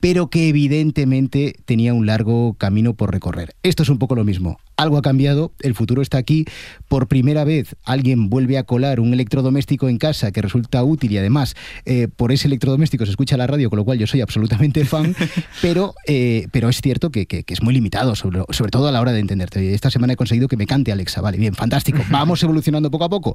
[0.00, 3.54] pero que evidentemente tenía un largo camino por recorrer.
[3.62, 4.58] Esto es un poco lo mismo.
[4.76, 6.46] Algo ha cambiado, el futuro está aquí.
[6.88, 11.18] Por primera vez alguien vuelve a colar un electrodoméstico en casa que resulta útil y
[11.18, 14.84] además eh, por ese electrodoméstico se escucha la radio, con lo cual yo soy absolutamente
[14.86, 15.14] fan,
[15.62, 18.92] pero, eh, pero es cierto que, que- que es muy limitado, sobre, sobre todo a
[18.92, 19.74] la hora de entenderte.
[19.74, 22.02] Esta semana he conseguido que me cante Alexa, vale, bien, fantástico.
[22.10, 23.32] Vamos evolucionando poco a poco.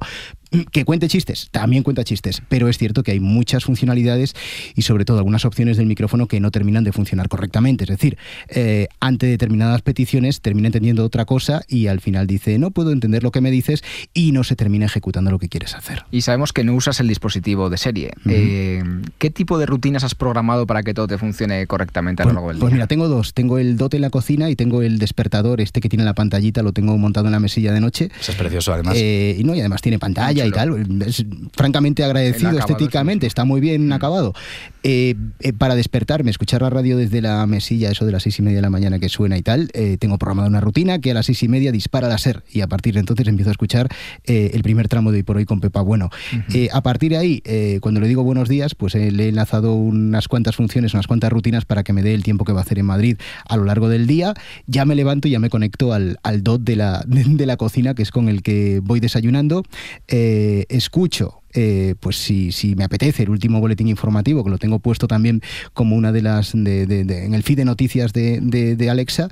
[0.72, 4.34] Que cuente chistes, también cuenta chistes, pero es cierto que hay muchas funcionalidades
[4.76, 7.82] y sobre todo algunas opciones del micrófono que no terminan de funcionar correctamente.
[7.84, 8.16] Es decir,
[8.48, 13.24] eh, ante determinadas peticiones termina entendiendo otra cosa y al final dice, no puedo entender
[13.24, 13.82] lo que me dices
[14.14, 16.04] y no se termina ejecutando lo que quieres hacer.
[16.12, 18.12] Y sabemos que no usas el dispositivo de serie.
[18.26, 18.84] Eh,
[19.18, 22.48] ¿Qué tipo de rutinas has programado para que todo te funcione correctamente a lo largo
[22.50, 22.76] del Pues día?
[22.76, 23.34] mira, tengo dos.
[23.34, 26.62] Tengo el dote en la cocina y tengo el despertador, este que tiene la pantallita,
[26.62, 28.10] lo tengo montado en la mesilla de noche.
[28.18, 28.94] Eso es precioso, además.
[28.96, 31.02] Eh, y, no, y además tiene pantalla y tal.
[31.06, 34.34] Es francamente agradecido estéticamente, está muy bien acabado.
[34.82, 38.42] Eh, eh, para despertarme, escuchar la radio desde la mesilla, eso de las seis y
[38.42, 41.14] media de la mañana que suena y tal, eh, tengo programada una rutina que a
[41.14, 43.88] las seis y media dispara la SER y a partir de entonces empiezo a escuchar
[44.24, 46.10] eh, el primer tramo de hoy por hoy con Pepa Bueno.
[46.52, 49.74] Eh, a partir de ahí, eh, cuando le digo buenos días, pues le he enlazado
[49.74, 52.62] unas cuantas funciones, unas cuantas rutinas para que me dé el tiempo que va a
[52.62, 53.16] hacer en Madrid
[53.48, 54.34] a lo largo del día.
[54.66, 57.94] Ya me levanto y ya me conecto al, al dot de la, de la cocina,
[57.94, 59.62] que es con el que voy desayunando.
[60.08, 64.78] Eh, escucho eh, pues si, si me apetece el último boletín informativo, que lo tengo
[64.78, 65.42] puesto también
[65.74, 68.90] como una de las de, de- de- en el feed de noticias de, de- de
[68.90, 69.28] Alexa,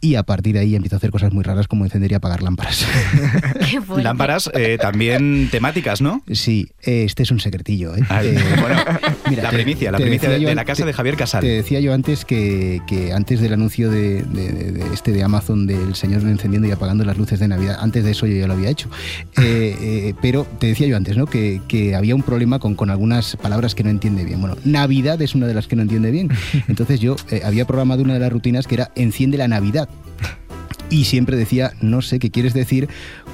[0.00, 2.42] y a partir de ahí empiezo a hacer cosas muy raras como encender y apagar
[2.42, 2.84] lámparas.
[3.96, 6.22] Lámparas eh, también temáticas, ¿no?
[6.30, 7.94] Sí, eh, este es un secretillo.
[7.96, 8.00] ¿eh?
[8.08, 8.76] Ay, Eh, bueno,
[9.30, 11.40] mira, la te- primicia, la primicia de, yo de la casa te- de Javier Casal.
[11.42, 15.22] Te decía yo antes que, que antes del anuncio de, de- de- de este de
[15.22, 18.46] Amazon del señor encendiendo y apagando las luces de Navidad, antes de eso yo ya
[18.46, 18.88] lo había hecho.
[19.38, 21.26] Eh, eh, pero te decía yo antes, ¿no?
[21.26, 24.40] Que, que había un problema con, con algunas palabras que no entiende bien.
[24.40, 26.30] Bueno, Navidad es una de las que no entiende bien.
[26.68, 29.88] Entonces yo eh, había programado una de las rutinas que era enciende la Navidad.
[30.90, 32.88] Y siempre decía, no sé qué quieres decir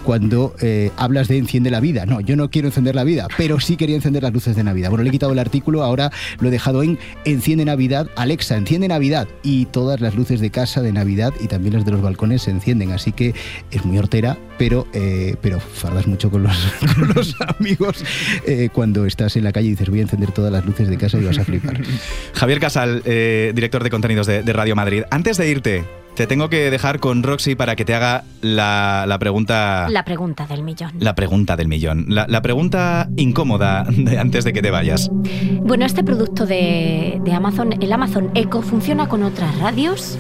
[0.04, 2.06] cuando eh, hablas de enciende la vida.
[2.06, 4.90] No, yo no quiero encender la vida, pero sí quería encender las luces de Navidad.
[4.90, 8.88] Bueno, le he quitado el artículo, ahora lo he dejado en enciende Navidad, Alexa, enciende
[8.88, 9.28] Navidad.
[9.42, 12.50] Y todas las luces de casa de Navidad y también las de los balcones se
[12.50, 12.92] encienden.
[12.92, 13.34] Así que
[13.70, 16.56] es muy hortera, pero, eh, pero fardas mucho con los,
[16.96, 18.04] con los amigos
[18.46, 20.96] eh, cuando estás en la calle y dices voy a encender todas las luces de
[20.96, 21.80] casa y vas a flipar.
[22.34, 25.02] Javier Casal, eh, director de contenidos de, de Radio Madrid.
[25.10, 25.84] Antes de irte,
[26.14, 29.88] Te tengo que dejar con Roxy para que te haga la, la pregunta.
[29.90, 30.92] La pregunta del millón.
[31.00, 32.06] La pregunta del millón.
[32.08, 35.10] La, la pregunta incómoda de antes de que te vayas.
[35.62, 40.16] Bueno, este producto de, de Amazon, el Amazon Echo, ¿funciona con otras radios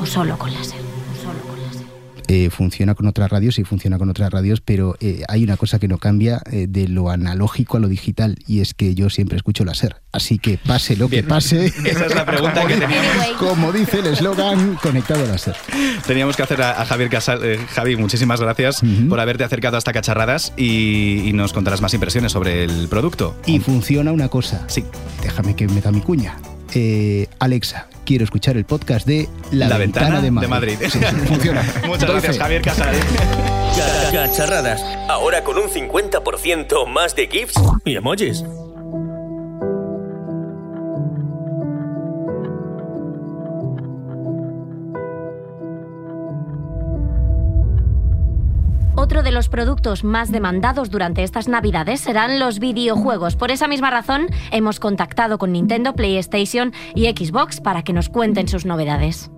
[0.00, 0.85] o solo con láser?
[2.28, 5.78] Eh, funciona con otras radios y funciona con otras radios, pero eh, hay una cosa
[5.78, 9.36] que no cambia eh, de lo analógico a lo digital y es que yo siempre
[9.36, 9.96] escucho láser.
[10.12, 11.28] Así que pase lo que Bien.
[11.28, 11.66] pase.
[11.84, 13.26] Esa es la pregunta que teníamos.
[13.38, 15.54] Como dice el eslogan, conectado a láser.
[16.06, 17.40] Teníamos que hacer a, a Javier Casal.
[17.44, 22.32] eh, Javi, muchísimas gracias por haberte acercado hasta Cacharradas y, y nos contarás más impresiones
[22.32, 23.36] sobre el producto.
[23.46, 24.64] Y funciona una cosa.
[24.68, 24.84] Sí.
[25.22, 26.36] Déjame que meta mi cuña.
[26.78, 30.76] Eh, Alexa, quiero escuchar el podcast de La, Ventana, de Madrid.
[30.90, 31.62] Sí, funciona.
[31.86, 32.36] Muchas gracias.
[32.36, 32.94] Javier Casal.
[33.74, 34.82] Ca- Cacharradas.
[35.08, 37.54] Ahora con un 50% más de GIFs
[37.86, 38.44] y emojis.
[49.06, 53.36] Otro de los productos más demandados durante estas navidades serán los videojuegos.
[53.36, 58.48] Por esa misma razón, hemos contactado con Nintendo, PlayStation y Xbox para que nos cuenten
[58.48, 59.30] sus novedades.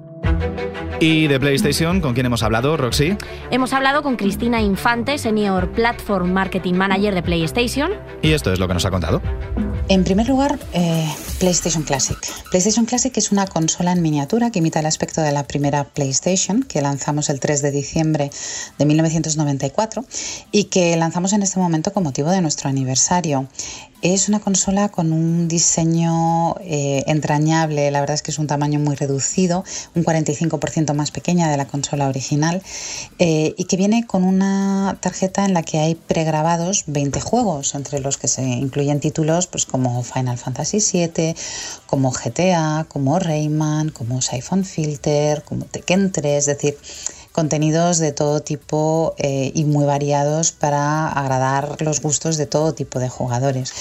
[1.01, 3.17] Y de PlayStation, ¿con quién hemos hablado, Roxy?
[3.53, 7.93] Hemos hablado con Cristina Infante, Senior Platform Marketing Manager de PlayStation.
[8.21, 9.23] Y esto es lo que nos ha contado.
[9.89, 11.09] En primer lugar, eh,
[11.39, 12.19] PlayStation Classic.
[12.51, 16.63] PlayStation Classic es una consola en miniatura que imita el aspecto de la primera PlayStation
[16.63, 18.31] que lanzamos el 3 de diciembre
[18.79, 20.05] de 1994
[20.53, 23.47] y que lanzamos en este momento con motivo de nuestro aniversario.
[24.01, 28.79] Es una consola con un diseño eh, entrañable, la verdad es que es un tamaño
[28.79, 29.65] muy reducido,
[29.97, 32.63] un 45% más pequeña de la consola original
[33.19, 37.99] eh, y que viene con una tarjeta en la que hay pregrabados 20 juegos, entre
[37.99, 41.35] los que se incluyen títulos pues, como Final Fantasy VII,
[41.87, 46.79] como GTA, como Rayman, como Siphon Filter, como Tekken 3, es decir,
[47.39, 52.99] contenidos de todo tipo eh, y muy variados para agradar los gustos de todo tipo
[52.99, 53.73] de jugadores.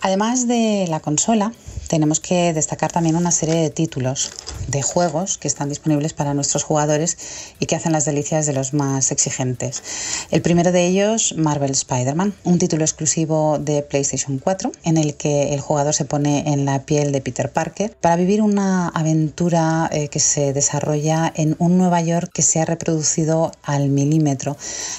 [0.00, 1.52] Además de la consola,
[1.88, 4.30] tenemos que destacar también una serie de títulos
[4.68, 7.16] de juegos que están disponibles para nuestros jugadores
[7.58, 9.82] y que hacen las delicias de los más exigentes.
[10.30, 15.54] El primero de ellos, Marvel Spider-Man, un título exclusivo de PlayStation 4 en el que
[15.54, 20.08] el jugador se pone en la piel de Peter Parker para vivir una aventura eh,
[20.08, 24.56] que se desarrolla en un Nueva York que se ha reproducido al milímetro.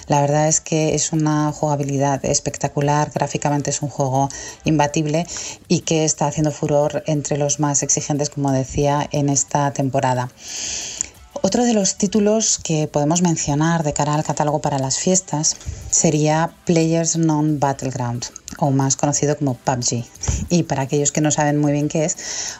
[0.07, 4.29] La verdad es que es una jugabilidad espectacular, gráficamente es un juego
[4.63, 5.27] imbatible
[5.67, 10.29] y que está haciendo furor entre los más exigentes, como decía, en esta temporada.
[11.41, 15.55] Otro de los títulos que podemos mencionar de cara al catálogo para las fiestas
[15.89, 18.25] sería Players Non Battleground,
[18.57, 20.03] o más conocido como PUBG.
[20.49, 22.17] Y para aquellos que no saben muy bien qué es,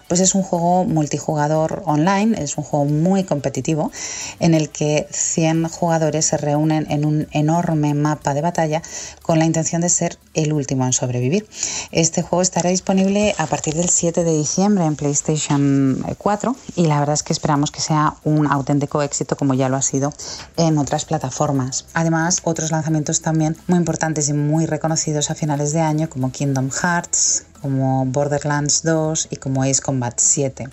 [0.07, 3.91] pues es un juego multijugador online, es un juego muy competitivo
[4.39, 8.81] en el que 100 jugadores se reúnen en un enorme mapa de batalla
[9.21, 11.47] con la intención de ser el último en sobrevivir.
[11.91, 16.99] Este juego estará disponible a partir del 7 de diciembre en PlayStation 4 y la
[16.99, 20.13] verdad es que esperamos que sea un auténtico éxito como ya lo ha sido
[20.57, 21.85] en otras plataformas.
[21.93, 26.69] Además, otros lanzamientos también muy importantes y muy reconocidos a finales de año como Kingdom
[26.69, 30.69] Hearts, como Borderlands 2 y como Ace Combat 7.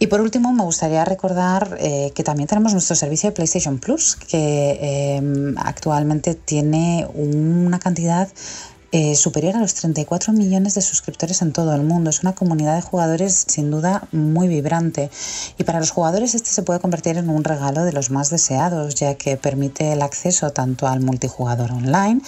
[0.00, 4.14] Y por último, me gustaría recordar eh, que también tenemos nuestro servicio de PlayStation Plus,
[4.14, 8.28] que eh, actualmente tiene una cantidad
[8.92, 12.10] eh, superior a los 34 millones de suscriptores en todo el mundo.
[12.10, 15.10] Es una comunidad de jugadores sin duda muy vibrante
[15.58, 18.94] y para los jugadores este se puede convertir en un regalo de los más deseados
[18.94, 22.22] ya que permite el acceso tanto al multijugador online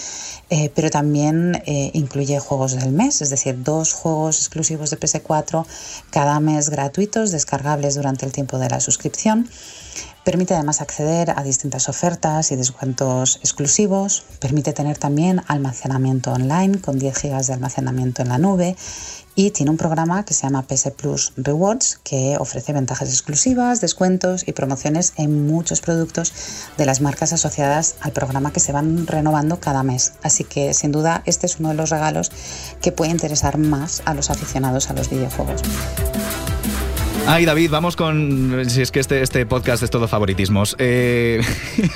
[0.51, 5.65] eh, pero también eh, incluye juegos del mes, es decir, dos juegos exclusivos de PS4
[6.11, 9.49] cada mes gratuitos descargables durante el tiempo de la suscripción.
[10.31, 14.23] Permite además acceder a distintas ofertas y descuentos exclusivos.
[14.39, 18.77] Permite tener también almacenamiento online con 10 GB de almacenamiento en la nube.
[19.35, 24.47] Y tiene un programa que se llama PS Plus Rewards que ofrece ventajas exclusivas, descuentos
[24.47, 26.33] y promociones en muchos productos
[26.79, 30.13] de las marcas asociadas al programa que se van renovando cada mes.
[30.23, 32.31] Así que sin duda este es uno de los regalos
[32.81, 35.63] que puede interesar más a los aficionados a los videojuegos.
[37.27, 38.65] Ay, David, vamos con.
[38.69, 40.75] Si es que este, este podcast es todo favoritismos.
[40.79, 41.41] Eh,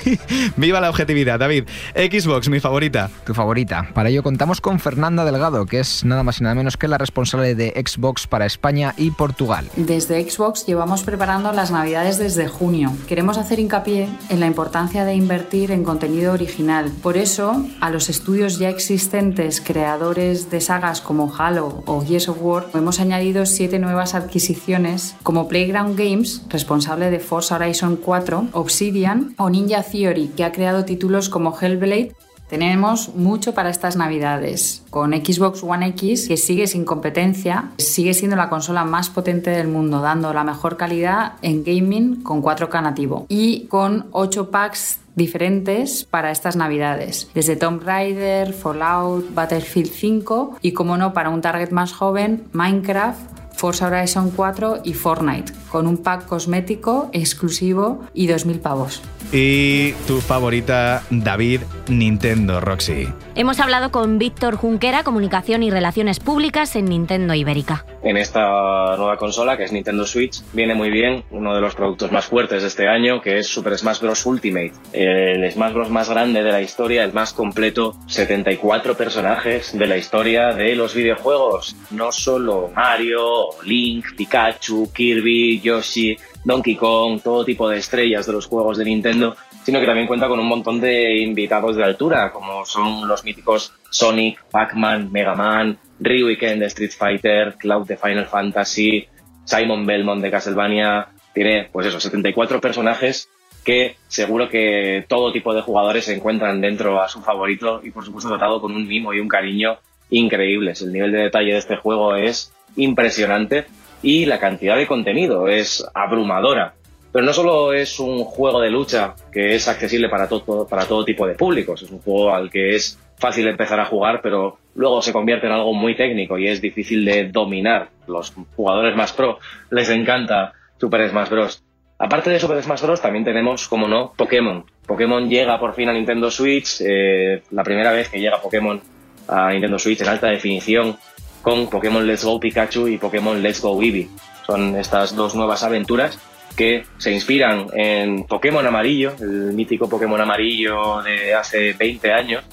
[0.56, 1.64] Viva la objetividad, David.
[1.94, 3.10] Xbox, mi favorita.
[3.26, 3.88] Tu favorita.
[3.94, 6.98] Para ello contamos con Fernanda Delgado, que es nada más y nada menos que la
[6.98, 9.68] responsable de Xbox para España y Portugal.
[9.76, 12.92] Desde Xbox llevamos preparando las navidades desde junio.
[13.08, 16.92] Queremos hacer hincapié en la importancia de invertir en contenido original.
[17.02, 22.38] Por eso, a los estudios ya existentes, creadores de sagas como Halo o Gears of
[22.40, 29.34] War, hemos añadido siete nuevas adquisiciones como Playground Games, responsable de Forza Horizon 4, Obsidian
[29.38, 32.14] o Ninja Theory, que ha creado títulos como Hellblade
[32.48, 34.84] tenemos mucho para estas navidades.
[34.90, 39.68] Con Xbox One X, que sigue sin competencia, sigue siendo la consola más potente del
[39.68, 43.26] mundo, dando la mejor calidad en gaming con 4K nativo.
[43.28, 50.72] Y con 8 packs diferentes para estas navidades, desde Tomb Raider, Fallout, Battlefield 5 y
[50.72, 53.33] como no para un target más joven, Minecraft,
[53.64, 59.02] Forza Horizon 4 y Fortnite, con un pack cosmético exclusivo y 2.000 pavos.
[59.32, 63.08] Y tu favorita, David, Nintendo, Roxy.
[63.34, 67.84] Hemos hablado con Víctor Junquera, Comunicación y Relaciones Públicas en Nintendo Ibérica.
[68.04, 72.12] En esta nueva consola, que es Nintendo Switch, viene muy bien uno de los productos
[72.12, 74.24] más fuertes de este año, que es Super Smash Bros.
[74.24, 74.74] Ultimate.
[74.92, 75.90] El Smash Bros.
[75.90, 80.94] más grande de la historia, el más completo, 74 personajes de la historia de los
[80.94, 81.74] videojuegos.
[81.90, 88.46] No solo Mario, Link, Pikachu, Kirby, Yoshi, Donkey Kong, todo tipo de estrellas de los
[88.46, 92.64] juegos de Nintendo, sino que también cuenta con un montón de invitados de altura, como
[92.64, 97.96] son los míticos Sonic, Pac-Man, Mega Man, Ryu y Ken de Street Fighter, Cloud de
[97.96, 99.08] Final Fantasy,
[99.44, 101.08] Simon Belmont de Castlevania.
[101.32, 103.28] Tiene, pues eso, 74 personajes
[103.64, 108.04] que seguro que todo tipo de jugadores se encuentran dentro a su favorito y por
[108.04, 109.78] supuesto dotado con un mimo y un cariño
[110.10, 110.82] increíbles.
[110.82, 113.64] El nivel de detalle de este juego es impresionante
[114.04, 116.74] y la cantidad de contenido es abrumadora.
[117.10, 121.04] Pero no solo es un juego de lucha que es accesible para todo, para todo
[121.04, 125.00] tipo de públicos, es un juego al que es fácil empezar a jugar, pero luego
[125.00, 127.88] se convierte en algo muy técnico y es difícil de dominar.
[128.06, 129.38] Los jugadores más pro
[129.70, 131.62] les encanta Super Smash Bros.
[131.98, 133.00] Aparte de Super Smash Bros.
[133.00, 134.64] también tenemos, como no, Pokémon.
[134.86, 138.80] Pokémon llega por fin a Nintendo Switch, eh, la primera vez que llega Pokémon
[139.28, 140.98] a Nintendo Switch en alta definición
[141.44, 144.08] con Pokémon Let's Go Pikachu y Pokémon Let's Go Eevee.
[144.46, 146.18] Son estas dos nuevas aventuras
[146.56, 152.44] que se inspiran en Pokémon Amarillo, el mítico Pokémon Amarillo de hace 20 años,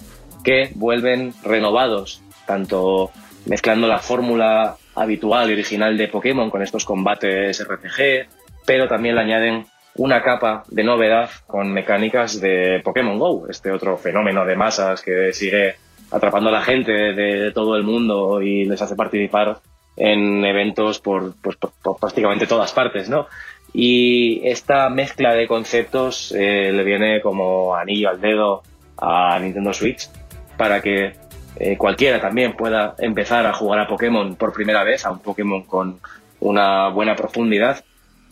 [0.44, 3.12] que vuelven renovados, tanto
[3.46, 8.28] mezclando la fórmula habitual y original de Pokémon con estos combates RPG,
[8.66, 9.66] pero también le añaden
[9.96, 15.32] una capa de novedad con mecánicas de Pokémon Go, este otro fenómeno de masas que
[15.32, 15.76] sigue
[16.10, 19.60] atrapando a la gente de, todo el mundo y les hace participar
[19.96, 23.28] en eventos por, pues, por, prácticamente todas partes, ¿no?
[23.74, 28.64] Y esta mezcla de conceptos eh, le viene como anillo al dedo
[28.98, 30.10] a Nintendo Switch
[30.58, 31.14] para que
[31.58, 35.64] eh, cualquiera también pueda empezar a jugar a Pokémon por primera vez, a un Pokémon
[35.64, 36.00] con
[36.40, 37.84] una buena profundidad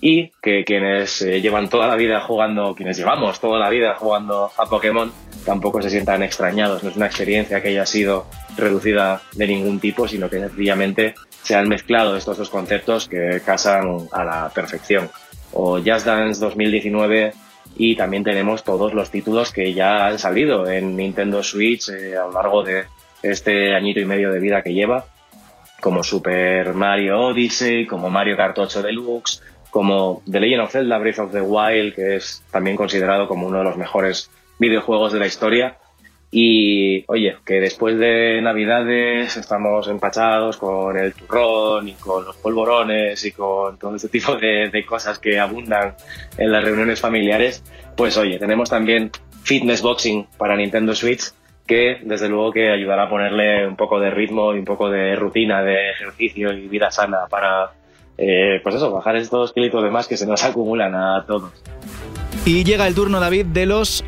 [0.02, 4.50] y que quienes eh, llevan toda la vida jugando, quienes llevamos toda la vida jugando
[4.58, 5.12] a Pokémon,
[5.46, 6.84] tampoco se sientan extrañados.
[6.84, 8.26] No es una experiencia que haya sido
[8.58, 14.08] reducida de ningún tipo, sino que sencillamente se han mezclado estos dos conceptos que casan
[14.12, 15.10] a la perfección.
[15.52, 17.34] O Just Dance 2019
[17.78, 22.26] y también tenemos todos los títulos que ya han salido en Nintendo Switch eh, a
[22.26, 22.86] lo largo de
[23.22, 25.06] este añito y medio de vida que lleva,
[25.82, 31.20] como Super Mario Odyssey, como Mario Kart 8 Deluxe, como The Legend of Zelda Breath
[31.20, 35.28] of the Wild, que es también considerado como uno de los mejores videojuegos de la
[35.28, 35.78] historia.
[36.32, 43.26] Y oye, que después de Navidades estamos empachados con el turrón y con los polvorones
[43.26, 45.96] y con todo este tipo de, de, cosas que abundan
[46.38, 47.64] en las reuniones familiares,
[47.98, 49.10] pues oye, tenemos también
[49.44, 51.32] Fitness Boxing para Nintendo Switch,
[51.66, 55.16] que desde luego que ayudará a ponerle un poco de ritmo y un poco de
[55.16, 57.72] rutina de ejercicio y vida sana para,
[58.22, 61.52] eh, pues eso, bajar estos kilitos de más que se nos acumulan a todos.
[62.46, 64.04] Y llega el turno, David, de los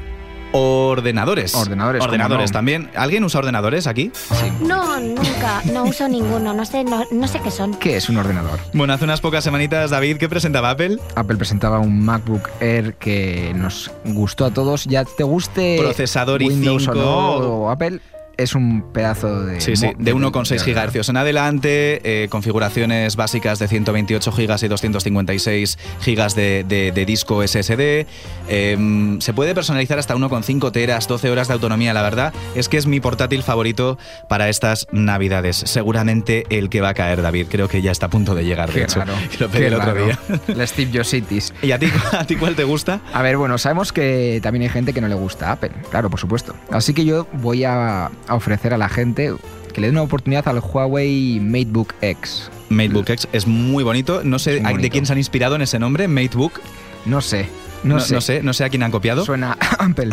[0.51, 1.55] ordenadores.
[1.55, 2.03] Ordenadores.
[2.03, 2.89] Ordenadores también.
[2.95, 4.12] ¿Alguien usa ordenadores aquí?
[4.14, 4.51] Sí.
[4.62, 5.62] No, nunca.
[5.72, 6.53] No uso ninguno.
[6.53, 7.74] No sé, no, no, sé qué son.
[7.76, 8.59] ¿Qué es un ordenador?
[8.74, 10.97] Bueno, hace unas pocas semanitas, David, ¿qué presentaba Apple?
[11.16, 14.86] Apple presentaba un MacBook Air que nos gustó a todos.
[14.86, 18.01] Ya te guste procesador Windows i5 o no, o Apple
[18.43, 19.61] es un pedazo de...
[19.61, 20.63] Sí, sí, de 1,6
[20.95, 27.05] GHz en adelante, eh, configuraciones básicas de 128 GB y 256 GB de, de, de
[27.05, 28.05] disco SSD.
[28.49, 32.33] Eh, se puede personalizar hasta 1,5 teras, 12 horas de autonomía, la verdad.
[32.55, 35.57] Es que es mi portátil favorito para estas navidades.
[35.57, 37.47] Seguramente el que va a caer, David.
[37.49, 38.99] Creo que ya está a punto de llegar, Qué de hecho.
[38.99, 40.05] raro, Lo pedí qué el otro raro.
[40.05, 40.19] día.
[40.55, 41.53] La Steve Jobsitis.
[41.61, 43.01] ¿Y a ti, a ti cuál te gusta?
[43.13, 46.19] A ver, bueno, sabemos que también hay gente que no le gusta Apple, claro, por
[46.19, 46.55] supuesto.
[46.71, 49.34] Así que yo voy a, a ofrecer a la gente
[49.73, 52.49] que le dé una oportunidad al Huawei MateBook X.
[52.69, 54.21] MateBook X es muy bonito.
[54.23, 56.59] No sé de quién se han inspirado en ese nombre, MateBook.
[57.05, 57.47] No sé.
[57.84, 58.13] No No, sé.
[58.13, 59.25] no sé, no sé a quién han copiado.
[59.25, 60.11] Suena Apple.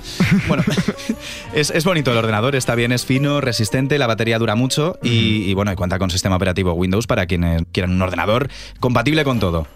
[0.48, 0.62] bueno,
[1.54, 5.44] es, es bonito el ordenador, está bien, es fino, resistente, la batería dura mucho y,
[5.50, 8.48] y bueno, y cuenta con sistema operativo Windows para quienes quieran un ordenador
[8.80, 9.66] compatible con todo.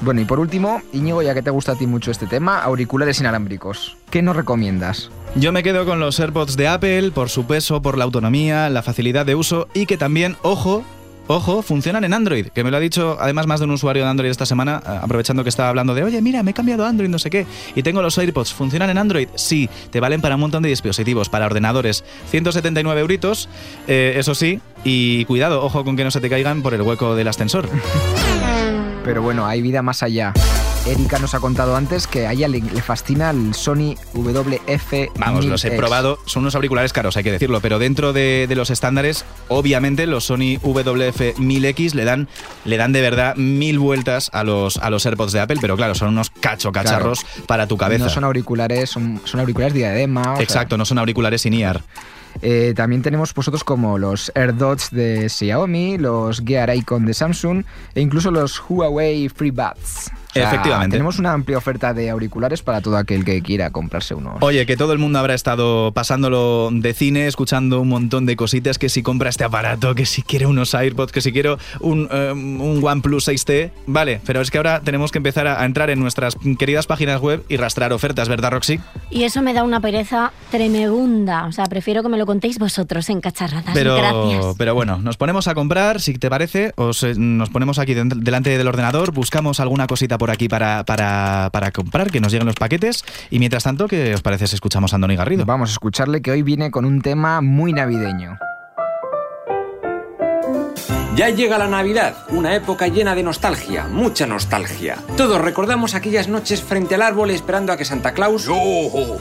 [0.00, 3.20] Bueno, y por último, Íñigo, ya que te gusta a ti mucho este tema, auriculares
[3.20, 3.96] inalámbricos.
[4.10, 5.10] ¿Qué nos recomiendas?
[5.34, 8.82] Yo me quedo con los AirPods de Apple por su peso, por la autonomía, la
[8.82, 10.84] facilidad de uso y que también, ojo,
[11.30, 14.08] Ojo, funcionan en Android, que me lo ha dicho además más de un usuario de
[14.08, 17.10] Android esta semana, aprovechando que estaba hablando de, oye, mira, me he cambiado a Android,
[17.10, 17.44] no sé qué,
[17.74, 19.28] y tengo los AirPods, ¿funcionan en Android?
[19.34, 23.50] Sí, te valen para un montón de dispositivos, para ordenadores, 179 euritos,
[23.86, 27.14] eh, eso sí, y cuidado, ojo con que no se te caigan por el hueco
[27.14, 27.68] del ascensor.
[29.08, 30.34] Pero bueno, hay vida más allá.
[30.86, 34.92] Erika nos ha contado antes que a ella le, le fascina el Sony WF.
[35.18, 35.76] Vamos, los he 1000X.
[35.78, 40.06] probado, son unos auriculares caros, hay que decirlo, pero dentro de, de los estándares, obviamente
[40.06, 42.28] los Sony WF-1000X le dan,
[42.66, 45.94] le dan de verdad mil vueltas a los, a los AirPods de Apple, pero claro,
[45.94, 48.04] son unos cacho cacharros para tu cabeza.
[48.04, 50.32] No son auriculares, son, son auriculares diadema.
[50.32, 51.82] o sea, Exacto, no son auriculares sin IAR.
[52.42, 57.64] Eh, también tenemos pues otros como los AirDots de Xiaomi, los Gear Icon de Samsung
[57.94, 60.10] e incluso los Huawei FreeBuds.
[60.30, 60.94] O sea, Efectivamente.
[60.94, 64.36] Tenemos una amplia oferta de auriculares para todo aquel que quiera comprarse uno.
[64.40, 68.78] Oye, que todo el mundo habrá estado pasándolo de cine, escuchando un montón de cositas,
[68.78, 72.32] que si compra este aparato, que si quiere unos AirPods, que si quiero un, eh,
[72.32, 73.70] un OnePlus 6T.
[73.86, 77.20] Vale, pero es que ahora tenemos que empezar a, a entrar en nuestras queridas páginas
[77.20, 78.80] web y rastrar ofertas, ¿verdad, Roxy?
[79.10, 81.46] Y eso me da una pereza tremenda.
[81.46, 83.70] O sea, prefiero que me lo contéis vosotros en cacharradas.
[83.74, 84.54] Pero, Gracias.
[84.58, 88.56] pero bueno, nos ponemos a comprar, si te parece, os, eh, nos ponemos aquí delante
[88.56, 92.56] del ordenador, buscamos alguna cosita por aquí para, para, para comprar, que nos lleguen los
[92.56, 95.44] paquetes, y mientras tanto, ¿qué os parece si escuchamos a Andoni Garrido?
[95.46, 98.38] Vamos a escucharle que hoy viene con un tema muy navideño.
[101.18, 104.98] Ya llega la Navidad, una época llena de nostalgia, mucha nostalgia.
[105.16, 109.18] Todos recordamos aquellas noches frente al árbol esperando a que Santa Claus, o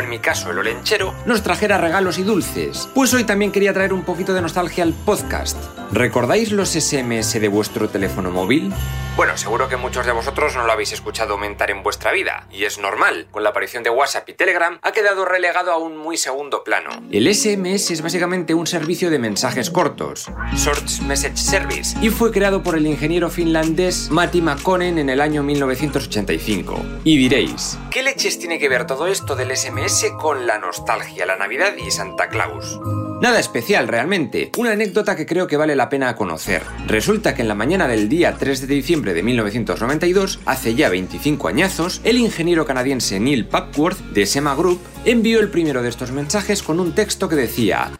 [0.00, 2.88] en mi caso el olenchero, nos trajera regalos y dulces.
[2.96, 5.56] Pues hoy también quería traer un poquito de nostalgia al podcast.
[5.92, 8.74] ¿Recordáis los SMS de vuestro teléfono móvil?
[9.16, 12.64] Bueno, seguro que muchos de vosotros no lo habéis escuchado aumentar en vuestra vida, y
[12.64, 13.28] es normal.
[13.30, 16.90] Con la aparición de WhatsApp y Telegram ha quedado relegado a un muy segundo plano.
[17.10, 22.62] El SMS es básicamente un servicio de mensajes cortos, Short Message Service, y fue creado
[22.62, 26.82] por el ingeniero finlandés Matti Makkonen en el año 1985.
[27.04, 31.36] Y diréis, ¿qué leches tiene que ver todo esto del SMS con la nostalgia, la
[31.36, 32.80] Navidad y Santa Claus?
[33.20, 36.62] Nada especial realmente, una anécdota que creo que vale la pena conocer.
[36.86, 41.48] Resulta que en la mañana del día 3 de diciembre de 1992, hace ya 25
[41.48, 46.62] añazos, el ingeniero canadiense Neil Papworth de Sema Group envió el primero de estos mensajes
[46.62, 47.92] con un texto que decía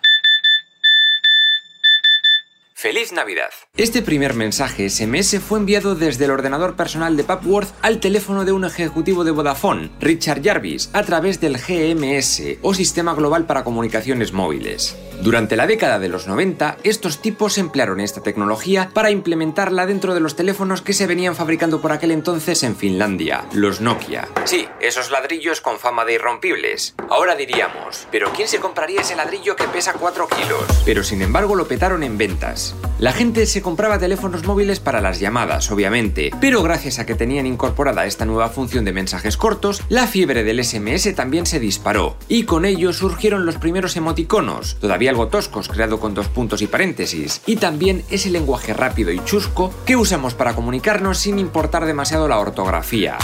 [2.86, 3.50] ¡Feliz Navidad!
[3.76, 8.52] Este primer mensaje SMS fue enviado desde el ordenador personal de Papworth al teléfono de
[8.52, 14.32] un ejecutivo de Vodafone, Richard Jarvis, a través del GMS o Sistema Global para Comunicaciones
[14.32, 14.96] Móviles.
[15.20, 20.20] Durante la década de los 90, estos tipos emplearon esta tecnología para implementarla dentro de
[20.20, 24.28] los teléfonos que se venían fabricando por aquel entonces en Finlandia, los Nokia.
[24.44, 26.94] Sí, esos ladrillos con fama de irrompibles.
[27.08, 30.64] Ahora diríamos, ¿pero quién se compraría ese ladrillo que pesa 4 kilos?
[30.84, 32.75] Pero sin embargo lo petaron en ventas.
[32.98, 37.44] La gente se compraba teléfonos móviles para las llamadas, obviamente, pero gracias a que tenían
[37.44, 42.44] incorporada esta nueva función de mensajes cortos, la fiebre del SMS también se disparó, y
[42.44, 47.42] con ello surgieron los primeros emoticonos, todavía algo toscos, creado con dos puntos y paréntesis,
[47.44, 52.38] y también ese lenguaje rápido y chusco que usamos para comunicarnos sin importar demasiado la
[52.38, 53.18] ortografía.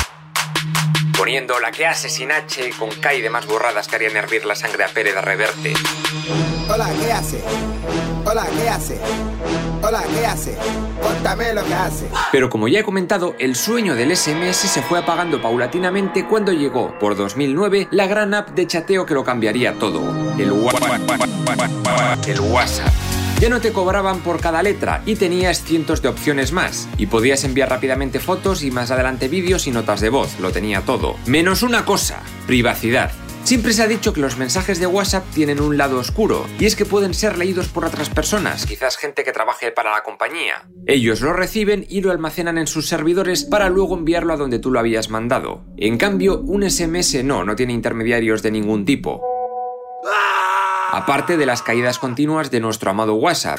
[1.22, 4.56] Poniendo la que hace sin H con K y demás borradas que harían hervir la
[4.56, 5.72] sangre a Pérez de Reverte.
[6.68, 7.40] Hola, ¿qué hace?
[8.24, 8.98] Hola, ¿qué hace?
[9.82, 10.58] Hola, ¿qué hace?
[11.00, 12.06] Cuéntame lo que hace.
[12.32, 16.98] Pero como ya he comentado, el sueño del SMS se fue apagando paulatinamente cuando llegó,
[16.98, 20.00] por 2009, la gran app de chateo que lo cambiaría todo,
[20.40, 20.72] el, Wa-
[22.26, 22.92] el WhatsApp.
[23.42, 26.88] Ya no te cobraban por cada letra y tenías cientos de opciones más.
[26.96, 30.82] Y podías enviar rápidamente fotos y más adelante vídeos y notas de voz, lo tenía
[30.82, 31.16] todo.
[31.26, 33.10] Menos una cosa, privacidad.
[33.42, 36.76] Siempre se ha dicho que los mensajes de WhatsApp tienen un lado oscuro, y es
[36.76, 40.68] que pueden ser leídos por otras personas, quizás gente que trabaje para la compañía.
[40.86, 44.70] Ellos lo reciben y lo almacenan en sus servidores para luego enviarlo a donde tú
[44.70, 45.64] lo habías mandado.
[45.76, 49.20] En cambio, un SMS no, no tiene intermediarios de ningún tipo.
[50.92, 53.58] Aparte de las caídas continuas de nuestro amado WhatsApp.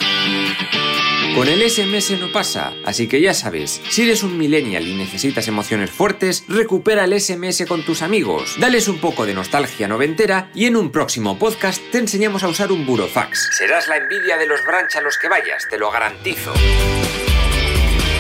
[1.36, 5.48] Con el SMS no pasa, así que ya sabes, si eres un millennial y necesitas
[5.48, 10.68] emociones fuertes, recupera el SMS con tus amigos, dales un poco de nostalgia noventera y
[10.68, 13.50] en un próximo podcast te enseñamos a usar un burofax.
[13.58, 16.54] Serás la envidia de los branch a los que vayas, te lo garantizo.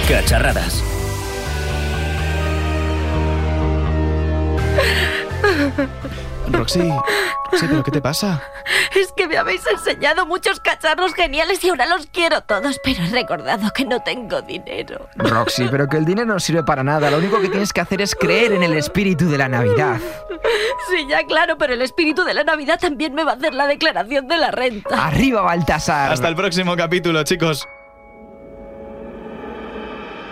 [0.10, 0.84] Cacharradas.
[6.52, 6.82] Roxy,
[7.52, 8.42] Roxy, ¿pero qué te pasa?
[8.96, 13.10] Es que me habéis enseñado muchos cacharros geniales y ahora los quiero todos, pero he
[13.10, 15.08] recordado que no tengo dinero.
[15.16, 17.10] Roxy, pero que el dinero no sirve para nada.
[17.10, 20.00] Lo único que tienes que hacer es creer en el espíritu de la Navidad.
[20.90, 23.68] Sí, ya claro, pero el espíritu de la Navidad también me va a hacer la
[23.68, 25.08] declaración de la renta.
[25.08, 26.12] ¡Arriba, Baltasar!
[26.12, 27.68] Hasta el próximo capítulo, chicos.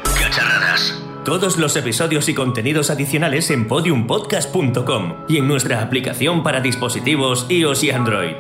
[0.04, 1.02] Cacharradas.
[1.26, 7.84] Todos los episodios y contenidos adicionales en podiumpodcast.com y en nuestra aplicación para dispositivos iOS
[7.84, 8.34] y Android.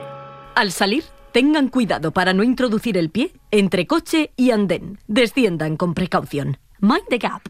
[0.55, 4.97] Al salir, tengan cuidado para no introducir el pie entre coche y andén.
[5.07, 6.57] Desciendan con precaución.
[6.79, 7.43] Mind the gap.